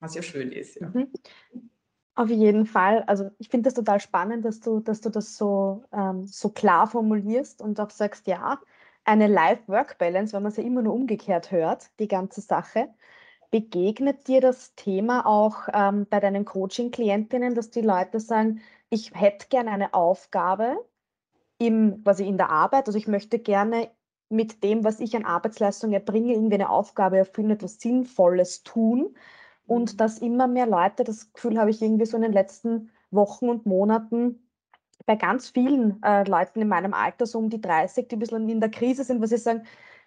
was 0.00 0.14
ja 0.14 0.22
schön 0.22 0.52
ist. 0.52 0.80
Ja. 0.80 0.88
Mhm. 0.88 1.12
Auf 2.14 2.28
jeden 2.28 2.66
Fall. 2.66 3.04
Also 3.04 3.30
ich 3.38 3.48
finde 3.48 3.68
das 3.68 3.74
total 3.74 3.98
spannend, 3.98 4.44
dass 4.44 4.60
du, 4.60 4.80
dass 4.80 5.00
du 5.00 5.08
das 5.08 5.36
so, 5.36 5.84
ähm, 5.92 6.26
so 6.26 6.50
klar 6.50 6.86
formulierst 6.86 7.62
und 7.62 7.80
auch 7.80 7.88
sagst, 7.88 8.26
ja, 8.26 8.60
eine 9.04 9.26
Life-Work-Balance, 9.26 10.32
weil 10.32 10.42
man 10.42 10.52
es 10.52 10.58
ja 10.58 10.64
immer 10.64 10.82
nur 10.82 10.94
umgekehrt 10.94 11.50
hört, 11.50 11.90
die 11.98 12.08
ganze 12.08 12.40
Sache. 12.40 12.88
Begegnet 13.52 14.28
dir 14.28 14.40
das 14.40 14.74
Thema 14.76 15.26
auch 15.26 15.68
ähm, 15.74 16.06
bei 16.08 16.20
deinen 16.20 16.46
Coaching-Klientinnen, 16.46 17.54
dass 17.54 17.70
die 17.70 17.82
Leute 17.82 18.18
sagen, 18.18 18.62
ich 18.88 19.14
hätte 19.14 19.48
gerne 19.50 19.70
eine 19.70 19.92
Aufgabe 19.92 20.82
im, 21.58 22.02
quasi 22.02 22.26
in 22.26 22.38
der 22.38 22.48
Arbeit, 22.48 22.86
also 22.86 22.98
ich 22.98 23.06
möchte 23.06 23.38
gerne 23.38 23.90
mit 24.30 24.64
dem, 24.64 24.84
was 24.84 25.00
ich 25.00 25.14
an 25.14 25.26
Arbeitsleistung 25.26 25.92
erbringe, 25.92 26.32
irgendwie 26.32 26.54
eine 26.54 26.70
Aufgabe 26.70 27.18
erfüllen, 27.18 27.50
etwas 27.50 27.78
Sinnvolles 27.78 28.62
tun. 28.62 29.14
Und 29.66 29.92
mhm. 29.92 29.96
dass 29.98 30.18
immer 30.18 30.46
mehr 30.46 30.66
Leute, 30.66 31.04
das 31.04 31.30
Gefühl 31.34 31.58
habe 31.58 31.68
ich 31.68 31.82
irgendwie 31.82 32.06
so 32.06 32.16
in 32.16 32.22
den 32.22 32.32
letzten 32.32 32.90
Wochen 33.10 33.50
und 33.50 33.66
Monaten 33.66 34.48
bei 35.04 35.16
ganz 35.16 35.50
vielen 35.50 36.02
äh, 36.02 36.24
Leuten 36.24 36.62
in 36.62 36.68
meinem 36.68 36.94
Alter, 36.94 37.26
so 37.26 37.38
um 37.38 37.50
die 37.50 37.60
30, 37.60 38.08
die 38.08 38.16
ein 38.16 38.18
bisschen 38.18 38.48
in 38.48 38.60
der 38.60 38.70
Krise 38.70 39.04
sind, 39.04 39.20
was 39.20 39.28
sie 39.28 39.36
sagen, 39.36 39.64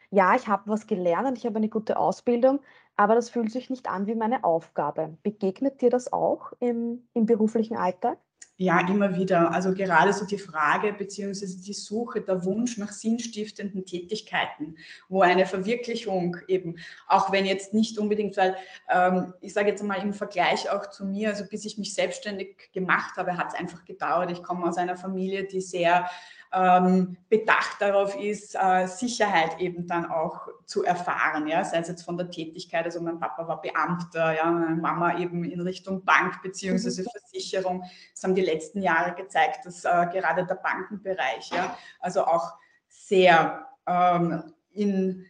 ja, 0.10 0.36
ich 0.36 0.48
habe 0.48 0.64
was 0.70 0.88
gelernt 0.88 1.28
und 1.28 1.38
ich 1.38 1.46
habe 1.46 1.58
eine 1.58 1.70
gute 1.70 1.98
Ausbildung, 1.98 2.60
aber 2.98 3.16
das 3.16 3.30
fühlt 3.30 3.52
sich 3.52 3.70
nicht 3.70 3.90
an 3.90 4.08
wie 4.08 4.16
meine 4.16 4.44
Aufgabe. 4.44 5.18
Begegnet 5.24 5.82
dir 5.82 5.90
das 5.90 6.12
auch 6.12 6.54
im, 6.60 7.08
im 7.14 7.25
beruflichen 7.25 7.78
Alltag? 7.78 8.18
Ja, 8.58 8.88
immer 8.88 9.18
wieder. 9.18 9.52
Also 9.52 9.74
gerade 9.74 10.14
so 10.14 10.25
die 10.25 10.38
Frage 10.38 10.94
beziehungsweise 10.94 11.62
die 11.62 11.74
Suche, 11.74 12.22
der 12.22 12.46
Wunsch 12.46 12.78
nach 12.78 12.94
sinnstiftenden 12.94 13.86
Tätigkeiten, 13.86 14.78
wo 15.10 15.22
eine 15.22 15.46
Verwirklichung 15.46 16.38
eben, 16.48 16.78
auch 17.08 17.34
wenn 17.34 17.46
jetzt 17.46 17.74
nicht 17.74 18.00
unbedingt, 18.00 18.38
weil 18.38 18.56
ähm, 18.90 19.34
ich 19.42 19.54
sage 19.54 19.72
jetzt 19.72 19.84
mal 19.84 20.02
im 20.02 20.14
Vergleich 20.14 20.70
auch 20.70 20.90
zu 20.90 21.06
mir, 21.06 21.30
also 21.30 21.44
bis 21.50 21.66
ich 21.66 21.78
mich 21.78 21.94
selbstständig 21.94 22.72
gemacht 22.72 23.18
habe, 23.18 23.36
hat 23.36 23.50
es 23.50 23.60
einfach 23.60 23.84
gedauert. 23.84 24.32
Ich 24.32 24.42
komme 24.42 24.66
aus 24.66 24.78
einer 24.78 24.96
Familie, 24.96 25.44
die 25.44 25.60
sehr 25.60 26.10
ähm, 26.56 27.18
bedacht 27.28 27.82
darauf 27.82 28.16
ist, 28.16 28.56
äh, 28.56 28.88
Sicherheit 28.88 29.60
eben 29.60 29.88
dann 29.88 30.06
auch 30.06 30.48
zu 30.66 30.86
erfahren, 30.86 31.48
ja, 31.48 31.66
sei 31.66 31.80
es 31.80 31.90
jetzt 31.90 32.04
von 32.04 32.16
der 32.16 32.32
Tätigkeit, 32.32 32.86
also 32.86 33.02
mein 33.02 33.20
Papa 33.20 33.46
war 33.46 33.62
Beamter, 33.62 34.34
ja, 34.34 34.50
meine 34.50 34.78
Mama 34.78 35.20
eben 35.20 35.44
in 35.44 35.60
Richtung 35.60 36.06
Bank 36.06 36.42
beziehungsweise 36.42 37.02
mhm. 37.02 37.08
Versicherung. 37.20 37.84
Das 38.14 38.24
haben 38.24 38.36
die 38.36 38.42
letzten 38.42 38.82
Jahre 38.82 39.14
gezeigt, 39.16 39.66
dass 39.66 39.84
äh, 39.84 40.08
gerade 40.14 40.46
der 40.46 40.56
Bankenbereich, 40.56 41.50
ja, 41.54 41.78
also 42.00 42.26
auch 42.26 42.54
sehr 42.88 43.68
ähm, 43.86 44.54
in, 44.72 45.26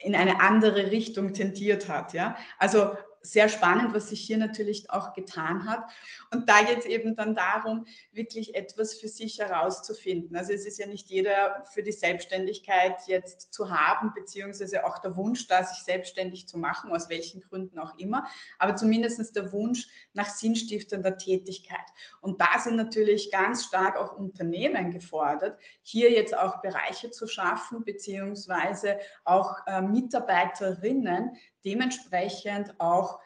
in 0.00 0.14
eine 0.14 0.40
andere 0.40 0.90
Richtung 0.90 1.32
tendiert 1.32 1.88
hat, 1.88 2.12
ja. 2.12 2.36
Also 2.58 2.92
sehr 3.22 3.48
spannend, 3.48 3.94
was 3.94 4.08
sich 4.08 4.20
hier 4.20 4.38
natürlich 4.38 4.90
auch 4.90 5.12
getan 5.12 5.68
hat. 5.68 5.84
Und 6.32 6.48
da 6.48 6.62
geht 6.62 6.78
es 6.78 6.86
eben 6.86 7.16
dann 7.16 7.34
darum, 7.34 7.86
wirklich 8.12 8.54
etwas 8.54 8.94
für 8.94 9.08
sich 9.08 9.38
herauszufinden. 9.38 10.36
Also 10.36 10.52
es 10.52 10.66
ist 10.66 10.78
ja 10.78 10.86
nicht 10.86 11.08
jeder 11.08 11.64
für 11.72 11.82
die 11.82 11.92
Selbstständigkeit 11.92 12.96
jetzt 13.06 13.52
zu 13.52 13.70
haben, 13.70 14.12
beziehungsweise 14.14 14.84
auch 14.84 14.98
der 14.98 15.16
Wunsch 15.16 15.46
da, 15.46 15.64
sich 15.64 15.82
selbstständig 15.84 16.48
zu 16.48 16.58
machen, 16.58 16.92
aus 16.92 17.08
welchen 17.08 17.40
Gründen 17.40 17.78
auch 17.78 17.96
immer, 17.98 18.26
aber 18.58 18.76
zumindest 18.76 19.34
der 19.36 19.52
Wunsch 19.52 19.88
nach 20.12 20.28
sinnstiftender 20.28 21.16
Tätigkeit. 21.16 21.76
Und 22.20 22.40
da 22.40 22.58
sind 22.58 22.76
natürlich 22.76 23.30
ganz 23.30 23.64
stark 23.64 23.96
auch 23.96 24.16
Unternehmen 24.16 24.90
gefordert, 24.90 25.58
hier 25.82 26.10
jetzt 26.10 26.36
auch 26.36 26.60
Bereiche 26.60 27.10
zu 27.10 27.26
schaffen, 27.26 27.84
beziehungsweise 27.84 28.98
auch 29.24 29.66
äh, 29.66 29.80
Mitarbeiterinnen, 29.80 31.36
dementsprechend 31.64 32.78
auch 32.80 33.20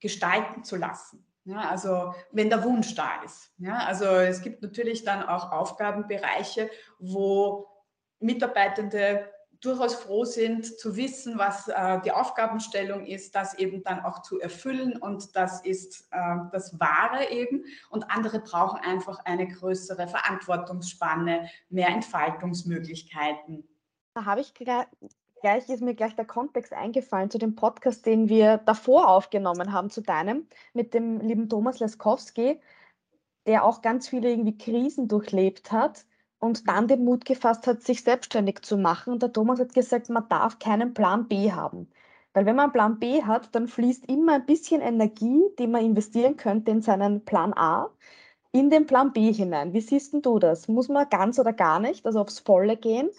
gestalten 0.00 0.64
zu 0.64 0.76
lassen. 0.76 1.26
Ja, 1.44 1.68
also 1.68 2.14
wenn 2.30 2.50
der 2.50 2.62
Wunsch 2.62 2.94
da 2.94 3.22
ist. 3.24 3.52
Ja, 3.58 3.78
also 3.78 4.04
es 4.04 4.42
gibt 4.42 4.62
natürlich 4.62 5.04
dann 5.04 5.24
auch 5.24 5.50
Aufgabenbereiche, 5.50 6.70
wo 7.00 7.66
Mitarbeitende 8.20 9.28
durchaus 9.62 9.94
froh 9.94 10.24
sind 10.24 10.78
zu 10.78 10.96
wissen, 10.96 11.38
was 11.38 11.68
äh, 11.68 12.00
die 12.02 12.10
Aufgabenstellung 12.10 13.06
ist, 13.06 13.34
das 13.34 13.54
eben 13.54 13.82
dann 13.84 14.00
auch 14.00 14.22
zu 14.22 14.40
erfüllen 14.40 14.96
und 14.96 15.34
das 15.36 15.64
ist 15.64 16.08
äh, 16.10 16.36
das 16.50 16.78
Wahre 16.80 17.30
eben. 17.30 17.64
Und 17.88 18.10
andere 18.10 18.40
brauchen 18.40 18.80
einfach 18.80 19.24
eine 19.24 19.46
größere 19.46 20.08
Verantwortungsspanne, 20.08 21.48
mehr 21.70 21.88
Entfaltungsmöglichkeiten. 21.88 23.68
Da 24.14 24.24
habe 24.24 24.40
ich 24.40 24.52
gleich 25.42 25.68
ist 25.68 25.82
mir 25.82 25.94
gleich 25.94 26.14
der 26.16 26.24
Kontext 26.24 26.72
eingefallen 26.72 27.30
zu 27.30 27.38
dem 27.38 27.54
Podcast, 27.54 28.06
den 28.06 28.28
wir 28.28 28.58
davor 28.58 29.08
aufgenommen 29.08 29.72
haben, 29.72 29.90
zu 29.90 30.00
deinem, 30.00 30.46
mit 30.72 30.94
dem 30.94 31.20
lieben 31.20 31.48
Thomas 31.48 31.80
Leskowski, 31.80 32.60
der 33.46 33.64
auch 33.64 33.82
ganz 33.82 34.08
viele 34.08 34.30
irgendwie 34.30 34.56
Krisen 34.56 35.08
durchlebt 35.08 35.72
hat 35.72 36.06
und 36.38 36.68
dann 36.68 36.88
den 36.88 37.04
Mut 37.04 37.24
gefasst 37.24 37.66
hat, 37.66 37.82
sich 37.82 38.02
selbstständig 38.02 38.62
zu 38.62 38.76
machen. 38.78 39.12
Und 39.12 39.22
der 39.22 39.32
Thomas 39.32 39.60
hat 39.60 39.74
gesagt, 39.74 40.08
man 40.10 40.28
darf 40.28 40.58
keinen 40.58 40.94
Plan 40.94 41.28
B 41.28 41.52
haben. 41.52 41.88
Weil 42.34 42.46
wenn 42.46 42.56
man 42.56 42.72
Plan 42.72 42.98
B 42.98 43.22
hat, 43.22 43.54
dann 43.54 43.68
fließt 43.68 44.06
immer 44.08 44.34
ein 44.34 44.46
bisschen 44.46 44.80
Energie, 44.80 45.42
die 45.58 45.66
man 45.66 45.84
investieren 45.84 46.36
könnte 46.36 46.70
in 46.70 46.82
seinen 46.82 47.24
Plan 47.24 47.52
A, 47.54 47.90
in 48.52 48.70
den 48.70 48.86
Plan 48.86 49.12
B 49.12 49.32
hinein. 49.32 49.72
Wie 49.72 49.80
siehst 49.80 50.14
du 50.14 50.38
das? 50.38 50.68
Muss 50.68 50.88
man 50.88 51.08
ganz 51.10 51.38
oder 51.38 51.52
gar 51.52 51.80
nicht, 51.80 52.06
also 52.06 52.20
aufs 52.20 52.38
Volle 52.40 52.76
gehen? 52.76 53.10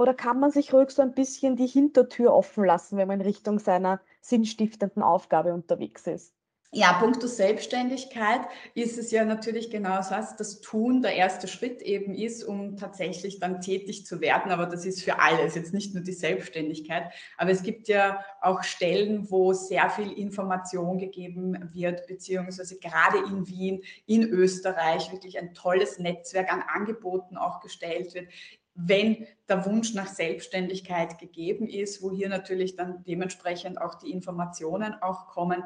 Oder 0.00 0.14
kann 0.14 0.40
man 0.40 0.50
sich 0.50 0.72
ruhig 0.72 0.88
so 0.88 1.02
ein 1.02 1.12
bisschen 1.12 1.56
die 1.56 1.66
Hintertür 1.66 2.32
offen 2.32 2.64
lassen, 2.64 2.96
wenn 2.96 3.06
man 3.06 3.20
in 3.20 3.26
Richtung 3.26 3.58
seiner 3.58 4.00
sinnstiftenden 4.22 5.02
Aufgabe 5.02 5.52
unterwegs 5.52 6.06
ist? 6.06 6.32
Ja, 6.72 6.94
punkto 6.94 7.26
Selbstständigkeit 7.26 8.42
ist 8.74 8.96
es 8.96 9.10
ja 9.10 9.24
natürlich 9.24 9.70
genau 9.70 9.96
das, 9.96 10.36
das 10.36 10.60
Tun 10.60 11.02
der 11.02 11.16
erste 11.16 11.48
Schritt 11.48 11.82
eben 11.82 12.14
ist, 12.14 12.44
um 12.44 12.76
tatsächlich 12.76 13.40
dann 13.40 13.60
tätig 13.60 14.06
zu 14.06 14.22
werden. 14.22 14.52
Aber 14.52 14.64
das 14.66 14.86
ist 14.86 15.02
für 15.02 15.18
alles, 15.18 15.56
jetzt 15.56 15.74
nicht 15.74 15.92
nur 15.92 16.02
die 16.02 16.12
Selbstständigkeit. 16.12 17.12
Aber 17.36 17.50
es 17.50 17.62
gibt 17.62 17.88
ja 17.88 18.24
auch 18.40 18.62
Stellen, 18.62 19.30
wo 19.30 19.52
sehr 19.52 19.90
viel 19.90 20.12
Information 20.12 20.96
gegeben 20.96 21.70
wird, 21.74 22.06
beziehungsweise 22.06 22.78
gerade 22.78 23.18
in 23.18 23.48
Wien, 23.48 23.82
in 24.06 24.22
Österreich 24.22 25.12
wirklich 25.12 25.38
ein 25.38 25.52
tolles 25.52 25.98
Netzwerk 25.98 26.50
an 26.50 26.62
Angeboten 26.66 27.36
auch 27.36 27.60
gestellt 27.60 28.14
wird 28.14 28.28
wenn 28.74 29.26
der 29.48 29.66
Wunsch 29.66 29.94
nach 29.94 30.06
Selbstständigkeit 30.06 31.18
gegeben 31.18 31.66
ist, 31.68 32.02
wo 32.02 32.10
hier 32.10 32.28
natürlich 32.28 32.76
dann 32.76 33.02
dementsprechend 33.04 33.80
auch 33.80 33.96
die 33.96 34.10
Informationen 34.10 34.94
auch 35.02 35.28
kommen. 35.28 35.64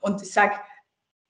Und 0.00 0.22
ich 0.22 0.32
sage, 0.32 0.54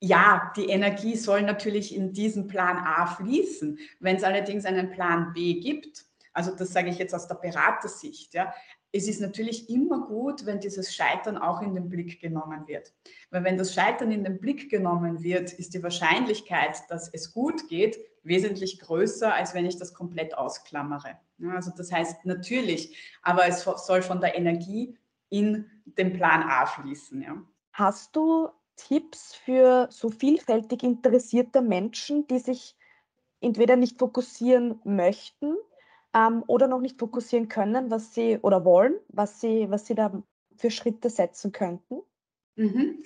ja, 0.00 0.52
die 0.56 0.68
Energie 0.68 1.16
soll 1.16 1.42
natürlich 1.42 1.94
in 1.94 2.12
diesen 2.12 2.46
Plan 2.46 2.76
A 2.78 3.06
fließen. 3.06 3.78
Wenn 4.00 4.16
es 4.16 4.24
allerdings 4.24 4.64
einen 4.66 4.90
Plan 4.90 5.32
B 5.32 5.60
gibt, 5.60 6.04
also 6.34 6.54
das 6.54 6.72
sage 6.72 6.90
ich 6.90 6.98
jetzt 6.98 7.14
aus 7.14 7.26
der 7.26 7.36
Beratersicht, 7.36 8.34
ja, 8.34 8.52
es 8.92 9.08
ist 9.08 9.20
natürlich 9.20 9.68
immer 9.70 10.06
gut, 10.06 10.46
wenn 10.46 10.60
dieses 10.60 10.94
Scheitern 10.94 11.36
auch 11.36 11.62
in 11.62 11.74
den 11.74 11.88
Blick 11.88 12.20
genommen 12.20 12.68
wird. 12.68 12.92
Weil 13.30 13.42
wenn 13.42 13.56
das 13.56 13.74
Scheitern 13.74 14.12
in 14.12 14.22
den 14.22 14.38
Blick 14.38 14.70
genommen 14.70 15.22
wird, 15.22 15.52
ist 15.52 15.74
die 15.74 15.82
Wahrscheinlichkeit, 15.82 16.82
dass 16.88 17.08
es 17.08 17.32
gut 17.32 17.68
geht, 17.68 17.98
wesentlich 18.24 18.80
größer, 18.80 19.32
als 19.32 19.54
wenn 19.54 19.66
ich 19.66 19.76
das 19.76 19.94
komplett 19.94 20.36
ausklammere. 20.36 21.18
also 21.50 21.70
das 21.76 21.92
heißt 21.92 22.24
natürlich, 22.24 22.96
aber 23.22 23.46
es 23.46 23.62
soll 23.62 24.02
von 24.02 24.20
der 24.20 24.36
Energie 24.36 24.98
in 25.28 25.70
den 25.84 26.12
Plan 26.12 26.42
A 26.42 26.66
fließen. 26.66 27.22
Ja. 27.22 27.42
Hast 27.72 28.16
du 28.16 28.48
Tipps 28.76 29.34
für 29.34 29.88
so 29.90 30.10
vielfältig 30.10 30.82
interessierte 30.82 31.62
Menschen, 31.62 32.26
die 32.26 32.38
sich 32.38 32.76
entweder 33.40 33.76
nicht 33.76 33.98
fokussieren 33.98 34.80
möchten 34.84 35.56
ähm, 36.14 36.42
oder 36.46 36.66
noch 36.66 36.80
nicht 36.80 36.98
fokussieren 36.98 37.48
können, 37.48 37.90
was 37.90 38.14
sie 38.14 38.38
oder 38.38 38.64
wollen, 38.64 38.94
was 39.08 39.40
sie, 39.40 39.70
was 39.70 39.86
sie 39.86 39.94
da 39.94 40.22
für 40.56 40.70
Schritte 40.70 41.10
setzen 41.10 41.52
könnten? 41.52 42.00
Mhm. 42.56 43.02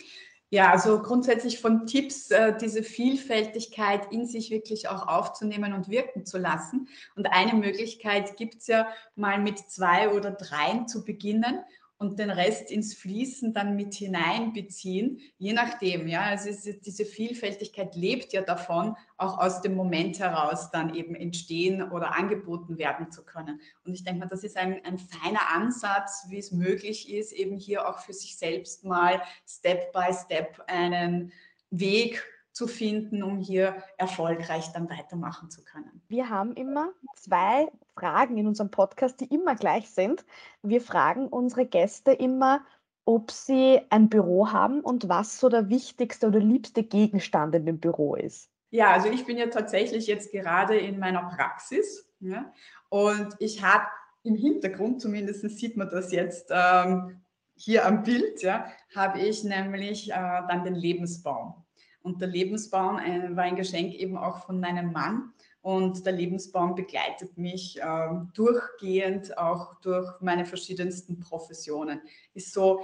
Ja, 0.50 0.70
also 0.70 1.02
grundsätzlich 1.02 1.60
von 1.60 1.86
Tipps, 1.86 2.30
äh, 2.30 2.56
diese 2.56 2.82
Vielfältigkeit 2.82 4.10
in 4.10 4.26
sich 4.26 4.50
wirklich 4.50 4.88
auch 4.88 5.06
aufzunehmen 5.06 5.74
und 5.74 5.90
wirken 5.90 6.24
zu 6.24 6.38
lassen. 6.38 6.88
Und 7.16 7.26
eine 7.26 7.52
Möglichkeit 7.52 8.36
gibt 8.36 8.56
es 8.62 8.66
ja 8.66 8.88
mal 9.14 9.38
mit 9.38 9.58
zwei 9.58 10.08
oder 10.08 10.30
dreien 10.30 10.88
zu 10.88 11.04
beginnen 11.04 11.60
und 11.98 12.18
den 12.18 12.30
Rest 12.30 12.70
ins 12.70 12.94
Fließen 12.94 13.52
dann 13.52 13.74
mit 13.74 13.94
hineinbeziehen, 13.94 15.20
je 15.36 15.52
nachdem. 15.52 16.06
Ja, 16.06 16.22
also 16.22 16.50
diese 16.84 17.04
Vielfältigkeit 17.04 17.96
lebt 17.96 18.32
ja 18.32 18.42
davon, 18.42 18.96
auch 19.16 19.38
aus 19.38 19.62
dem 19.62 19.74
Moment 19.74 20.20
heraus 20.20 20.70
dann 20.70 20.94
eben 20.94 21.16
entstehen 21.16 21.82
oder 21.90 22.14
angeboten 22.14 22.78
werden 22.78 23.10
zu 23.10 23.24
können. 23.24 23.60
Und 23.84 23.94
ich 23.94 24.04
denke 24.04 24.20
mal, 24.20 24.28
das 24.28 24.44
ist 24.44 24.56
ein, 24.56 24.84
ein 24.84 24.98
feiner 24.98 25.52
Ansatz, 25.52 26.26
wie 26.28 26.38
es 26.38 26.52
möglich 26.52 27.12
ist, 27.12 27.32
eben 27.32 27.58
hier 27.58 27.88
auch 27.88 27.98
für 27.98 28.12
sich 28.12 28.36
selbst 28.36 28.84
mal 28.84 29.20
Step 29.46 29.92
by 29.92 30.12
Step 30.12 30.62
einen 30.68 31.32
Weg 31.70 32.24
zu 32.58 32.66
finden, 32.66 33.22
um 33.22 33.38
hier 33.38 33.76
erfolgreich 33.98 34.72
dann 34.72 34.90
weitermachen 34.90 35.48
zu 35.48 35.62
können. 35.62 36.02
Wir 36.08 36.28
haben 36.28 36.54
immer 36.54 36.90
zwei 37.14 37.68
Fragen 37.94 38.36
in 38.36 38.48
unserem 38.48 38.72
Podcast, 38.72 39.20
die 39.20 39.32
immer 39.32 39.54
gleich 39.54 39.88
sind. 39.90 40.24
Wir 40.62 40.80
fragen 40.80 41.28
unsere 41.28 41.66
Gäste 41.66 42.10
immer, 42.10 42.64
ob 43.04 43.30
sie 43.30 43.80
ein 43.90 44.08
Büro 44.08 44.50
haben 44.50 44.80
und 44.80 45.08
was 45.08 45.38
so 45.38 45.48
der 45.48 45.68
wichtigste 45.68 46.26
oder 46.26 46.40
liebste 46.40 46.82
Gegenstand 46.82 47.54
in 47.54 47.64
dem 47.64 47.78
Büro 47.78 48.16
ist. 48.16 48.50
Ja, 48.70 48.90
also 48.90 49.08
ich 49.08 49.24
bin 49.24 49.38
ja 49.38 49.46
tatsächlich 49.46 50.08
jetzt 50.08 50.32
gerade 50.32 50.76
in 50.76 50.98
meiner 50.98 51.22
Praxis 51.28 52.10
ja, 52.18 52.52
und 52.88 53.36
ich 53.38 53.62
habe 53.62 53.86
im 54.24 54.34
Hintergrund, 54.34 55.00
zumindest 55.00 55.48
sieht 55.48 55.76
man 55.76 55.88
das 55.88 56.10
jetzt 56.10 56.48
ähm, 56.50 57.22
hier 57.54 57.86
am 57.86 58.02
Bild, 58.02 58.42
ja, 58.42 58.66
habe 58.96 59.20
ich 59.20 59.44
nämlich 59.44 60.10
äh, 60.10 60.42
dann 60.48 60.64
den 60.64 60.74
Lebensbaum. 60.74 61.64
Und 62.08 62.22
der 62.22 62.28
Lebensbaum 62.28 62.98
äh, 62.98 63.36
war 63.36 63.44
ein 63.44 63.56
Geschenk 63.56 63.92
eben 63.92 64.16
auch 64.16 64.46
von 64.46 64.58
meinem 64.58 64.92
Mann. 64.92 65.34
Und 65.60 66.06
der 66.06 66.14
Lebensbaum 66.14 66.74
begleitet 66.74 67.36
mich 67.36 67.78
äh, 67.78 68.08
durchgehend 68.32 69.36
auch 69.36 69.74
durch 69.80 70.08
meine 70.22 70.46
verschiedensten 70.46 71.20
Professionen. 71.20 72.00
Ist 72.32 72.54
so, 72.54 72.80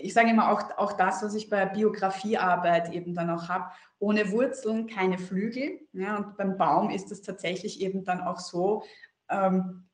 ich 0.00 0.14
sage 0.14 0.30
immer 0.30 0.50
auch, 0.50 0.78
auch 0.78 0.94
das, 0.94 1.22
was 1.22 1.34
ich 1.34 1.50
bei 1.50 1.66
Biografiearbeit 1.66 2.90
eben 2.94 3.14
dann 3.14 3.28
auch 3.28 3.50
habe. 3.50 3.66
Ohne 3.98 4.30
Wurzeln 4.30 4.86
keine 4.86 5.18
Flügel. 5.18 5.80
Ja, 5.92 6.16
und 6.16 6.38
beim 6.38 6.56
Baum 6.56 6.88
ist 6.88 7.12
es 7.12 7.20
tatsächlich 7.20 7.82
eben 7.82 8.02
dann 8.02 8.22
auch 8.22 8.38
so, 8.38 8.82
ähm, 9.28 9.84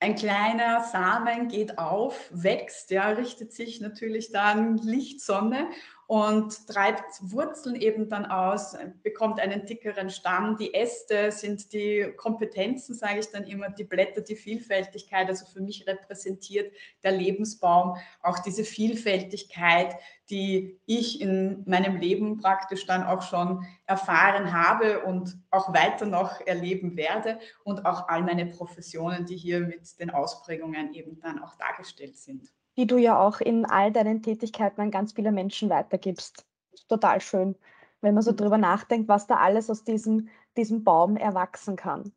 ein 0.00 0.14
kleiner 0.16 0.84
Samen 0.84 1.48
geht 1.48 1.78
auf, 1.78 2.30
wächst, 2.30 2.90
ja, 2.90 3.08
richtet 3.08 3.52
sich 3.52 3.80
natürlich 3.80 4.30
dann 4.30 4.76
Lichtsonne 4.76 5.68
und 6.08 6.66
treibt 6.66 7.20
Wurzeln 7.20 7.76
eben 7.76 8.08
dann 8.08 8.24
aus, 8.24 8.74
bekommt 9.02 9.40
einen 9.40 9.66
dickeren 9.66 10.08
Stamm. 10.08 10.56
Die 10.56 10.72
Äste 10.72 11.30
sind 11.30 11.70
die 11.74 12.14
Kompetenzen, 12.16 12.94
sage 12.94 13.18
ich 13.18 13.30
dann 13.30 13.44
immer, 13.44 13.68
die 13.68 13.84
Blätter, 13.84 14.22
die 14.22 14.34
Vielfältigkeit. 14.34 15.28
Also 15.28 15.44
für 15.44 15.60
mich 15.60 15.86
repräsentiert 15.86 16.72
der 17.04 17.12
Lebensbaum 17.12 17.98
auch 18.22 18.38
diese 18.38 18.64
Vielfältigkeit, 18.64 19.96
die 20.30 20.80
ich 20.86 21.20
in 21.20 21.62
meinem 21.66 21.98
Leben 21.98 22.38
praktisch 22.38 22.86
dann 22.86 23.04
auch 23.04 23.20
schon 23.20 23.66
erfahren 23.84 24.54
habe 24.54 25.00
und 25.04 25.36
auch 25.50 25.74
weiter 25.74 26.06
noch 26.06 26.40
erleben 26.46 26.96
werde 26.96 27.38
und 27.64 27.84
auch 27.84 28.08
all 28.08 28.22
meine 28.22 28.46
Professionen, 28.46 29.26
die 29.26 29.36
hier 29.36 29.60
mit 29.60 30.00
den 30.00 30.08
Ausprägungen 30.08 30.94
eben 30.94 31.20
dann 31.20 31.42
auch 31.42 31.54
dargestellt 31.56 32.16
sind 32.16 32.50
die 32.78 32.86
du 32.86 32.96
ja 32.96 33.20
auch 33.20 33.40
in 33.40 33.66
all 33.66 33.90
deinen 33.90 34.22
Tätigkeiten 34.22 34.80
an 34.80 34.92
ganz 34.92 35.12
viele 35.12 35.32
Menschen 35.32 35.68
weitergibst. 35.68 36.46
Total 36.88 37.20
schön, 37.20 37.56
wenn 38.00 38.14
man 38.14 38.22
so 38.22 38.32
drüber 38.32 38.56
nachdenkt, 38.56 39.08
was 39.08 39.26
da 39.26 39.34
alles 39.34 39.68
aus 39.68 39.82
diesem, 39.82 40.28
diesem 40.56 40.84
Baum 40.84 41.16
erwachsen 41.16 41.74
kann. 41.74 42.12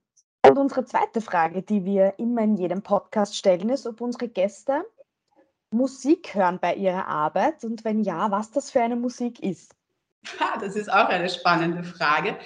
Und 0.47 0.59
unsere 0.59 0.85
zweite 0.85 1.19
Frage, 1.19 1.63
die 1.63 1.83
wir 1.83 2.13
immer 2.19 2.43
in 2.43 2.57
jedem 2.57 2.83
Podcast 2.83 3.35
stellen, 3.35 3.69
ist, 3.69 3.87
ob 3.87 4.01
unsere 4.01 4.27
Gäste 4.27 4.85
Musik 5.71 6.35
hören 6.35 6.59
bei 6.61 6.75
ihrer 6.75 7.07
Arbeit 7.07 7.63
und 7.63 7.83
wenn 7.83 8.03
ja, 8.03 8.29
was 8.29 8.51
das 8.51 8.69
für 8.69 8.81
eine 8.81 8.95
Musik 8.95 9.39
ist. 9.41 9.73
Das 10.59 10.75
ist 10.75 10.91
auch 10.91 11.07
eine 11.07 11.29
spannende 11.29 11.83
Frage. 11.83 12.37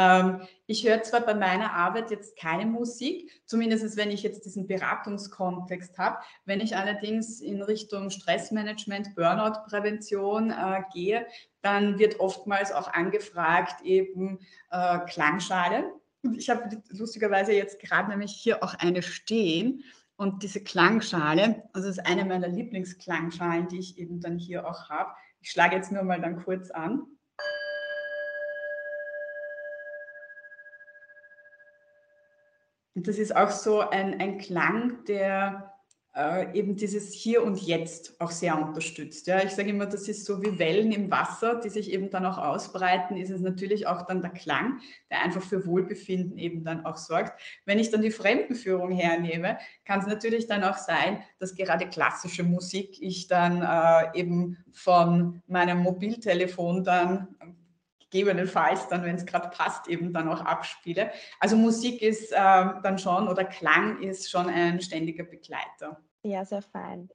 Ähm, 0.00 0.40
ich 0.66 0.88
höre 0.88 1.02
zwar 1.02 1.20
bei 1.20 1.34
meiner 1.34 1.74
Arbeit 1.74 2.10
jetzt 2.10 2.36
keine 2.38 2.64
Musik, 2.64 3.30
zumindest 3.44 3.98
wenn 3.98 4.10
ich 4.10 4.22
jetzt 4.22 4.46
diesen 4.46 4.66
Beratungskontext 4.66 5.98
habe. 5.98 6.18
Wenn 6.46 6.60
ich 6.60 6.74
allerdings 6.74 7.40
in 7.40 7.60
Richtung 7.60 8.08
Stressmanagement, 8.08 9.14
Burnout-Prävention 9.14 10.52
äh, 10.52 10.82
gehe, 10.94 11.26
dann 11.60 11.98
wird 11.98 12.18
oftmals 12.18 12.72
auch 12.72 12.88
angefragt 12.88 13.82
eben 13.82 14.38
äh, 14.70 15.00
Klangschale. 15.00 15.84
Ich 16.36 16.48
habe 16.48 16.82
lustigerweise 16.88 17.52
jetzt 17.52 17.78
gerade 17.80 18.08
nämlich 18.08 18.32
hier 18.32 18.64
auch 18.64 18.74
eine 18.74 19.02
stehen. 19.02 19.84
Und 20.16 20.42
diese 20.42 20.62
Klangschale, 20.62 21.62
also 21.72 21.88
das 21.88 21.98
ist 21.98 22.06
eine 22.06 22.24
meiner 22.24 22.48
Lieblingsklangschalen, 22.48 23.68
die 23.68 23.78
ich 23.78 23.98
eben 23.98 24.20
dann 24.20 24.38
hier 24.38 24.66
auch 24.66 24.88
habe. 24.88 25.12
Ich 25.40 25.50
schlage 25.50 25.76
jetzt 25.76 25.92
nur 25.92 26.02
mal 26.02 26.20
dann 26.20 26.42
kurz 26.42 26.70
an. 26.70 27.06
Und 33.00 33.08
das 33.08 33.16
ist 33.16 33.34
auch 33.34 33.48
so 33.48 33.80
ein, 33.80 34.20
ein 34.20 34.36
Klang, 34.36 35.06
der 35.06 35.72
äh, 36.14 36.52
eben 36.52 36.76
dieses 36.76 37.14
Hier 37.14 37.42
und 37.42 37.58
Jetzt 37.62 38.20
auch 38.20 38.30
sehr 38.30 38.60
unterstützt. 38.60 39.26
Ja, 39.26 39.42
ich 39.42 39.52
sage 39.52 39.70
immer, 39.70 39.86
das 39.86 40.06
ist 40.06 40.26
so 40.26 40.42
wie 40.42 40.58
Wellen 40.58 40.92
im 40.92 41.10
Wasser, 41.10 41.54
die 41.54 41.70
sich 41.70 41.92
eben 41.92 42.10
dann 42.10 42.26
auch 42.26 42.36
ausbreiten, 42.36 43.16
ist 43.16 43.30
es 43.30 43.40
natürlich 43.40 43.86
auch 43.86 44.02
dann 44.02 44.20
der 44.20 44.32
Klang, 44.32 44.80
der 45.10 45.22
einfach 45.22 45.40
für 45.40 45.64
Wohlbefinden 45.64 46.36
eben 46.36 46.62
dann 46.62 46.84
auch 46.84 46.98
sorgt. 46.98 47.40
Wenn 47.64 47.78
ich 47.78 47.90
dann 47.90 48.02
die 48.02 48.10
Fremdenführung 48.10 48.92
hernehme, 48.92 49.56
kann 49.86 50.00
es 50.00 50.06
natürlich 50.06 50.46
dann 50.46 50.62
auch 50.62 50.76
sein, 50.76 51.22
dass 51.38 51.54
gerade 51.54 51.88
klassische 51.88 52.42
Musik 52.42 53.00
ich 53.00 53.28
dann 53.28 53.62
äh, 53.62 54.18
eben 54.18 54.58
von 54.72 55.40
meinem 55.46 55.78
Mobiltelefon 55.78 56.84
dann 56.84 57.28
gegebenenfalls 58.10 58.88
dann, 58.88 59.04
wenn 59.04 59.16
es 59.16 59.24
gerade 59.24 59.48
passt, 59.48 59.88
eben 59.88 60.12
dann 60.12 60.28
auch 60.28 60.40
abspiele. 60.40 61.10
Also 61.38 61.56
Musik 61.56 62.02
ist 62.02 62.32
äh, 62.32 62.36
dann 62.36 62.98
schon 62.98 63.28
oder 63.28 63.44
Klang 63.44 64.00
ist 64.02 64.30
schon 64.30 64.48
ein 64.48 64.80
ständiger 64.80 65.24
Begleiter. 65.24 66.00
Ja, 66.22 66.44
sehr 66.44 66.62
fein. 66.62 67.08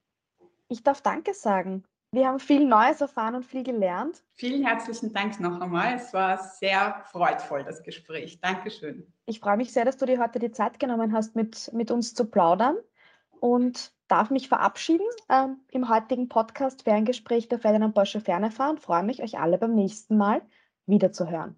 Ich 0.68 0.84
darf 0.84 1.02
Danke 1.02 1.34
sagen. 1.34 1.84
Wir 2.12 2.28
haben 2.28 2.40
viel 2.40 2.66
Neues 2.66 3.02
erfahren 3.02 3.36
und 3.36 3.44
viel 3.44 3.64
gelernt. 3.64 4.24
Vielen 4.36 4.66
herzlichen 4.66 5.12
Dank 5.12 5.40
noch 5.42 5.60
einmal. 5.60 5.96
Es 5.96 6.14
war 6.14 6.42
sehr 6.42 7.04
freudvoll, 7.12 7.64
das 7.66 7.84
Gespräch. 7.84 8.40
Dankeschön. 8.40 9.06
Ich 9.26 9.42
freue 9.42 9.58
mich 9.58 9.74
sehr, 9.74 9.84
dass 9.84 9.98
du 9.98 10.06
dir 10.06 10.22
heute 10.22 10.40
die 10.40 10.52
Zeit 10.52 10.80
genommen 10.80 11.12
hast, 11.12 11.36
mit, 11.36 11.72
mit 11.74 11.92
uns 11.92 12.14
zu 12.14 12.26
plaudern 12.26 12.78
und 13.42 13.92
darf 14.08 14.30
mich 14.30 14.48
verabschieden 14.48 15.06
ähm, 15.30 15.58
im 15.72 15.90
heutigen 15.90 16.30
Podcast 16.30 16.84
Ferngespräch 16.84 17.50
der 17.50 17.60
Ferdinand 17.60 17.94
Borsche 17.94 18.22
Fernefahren. 18.22 18.78
Freue 18.78 19.04
mich, 19.04 19.22
euch 19.22 19.38
alle 19.38 19.58
beim 19.58 19.76
nächsten 19.76 20.16
Mal 20.16 20.42
wiederzuhören. 20.88 21.56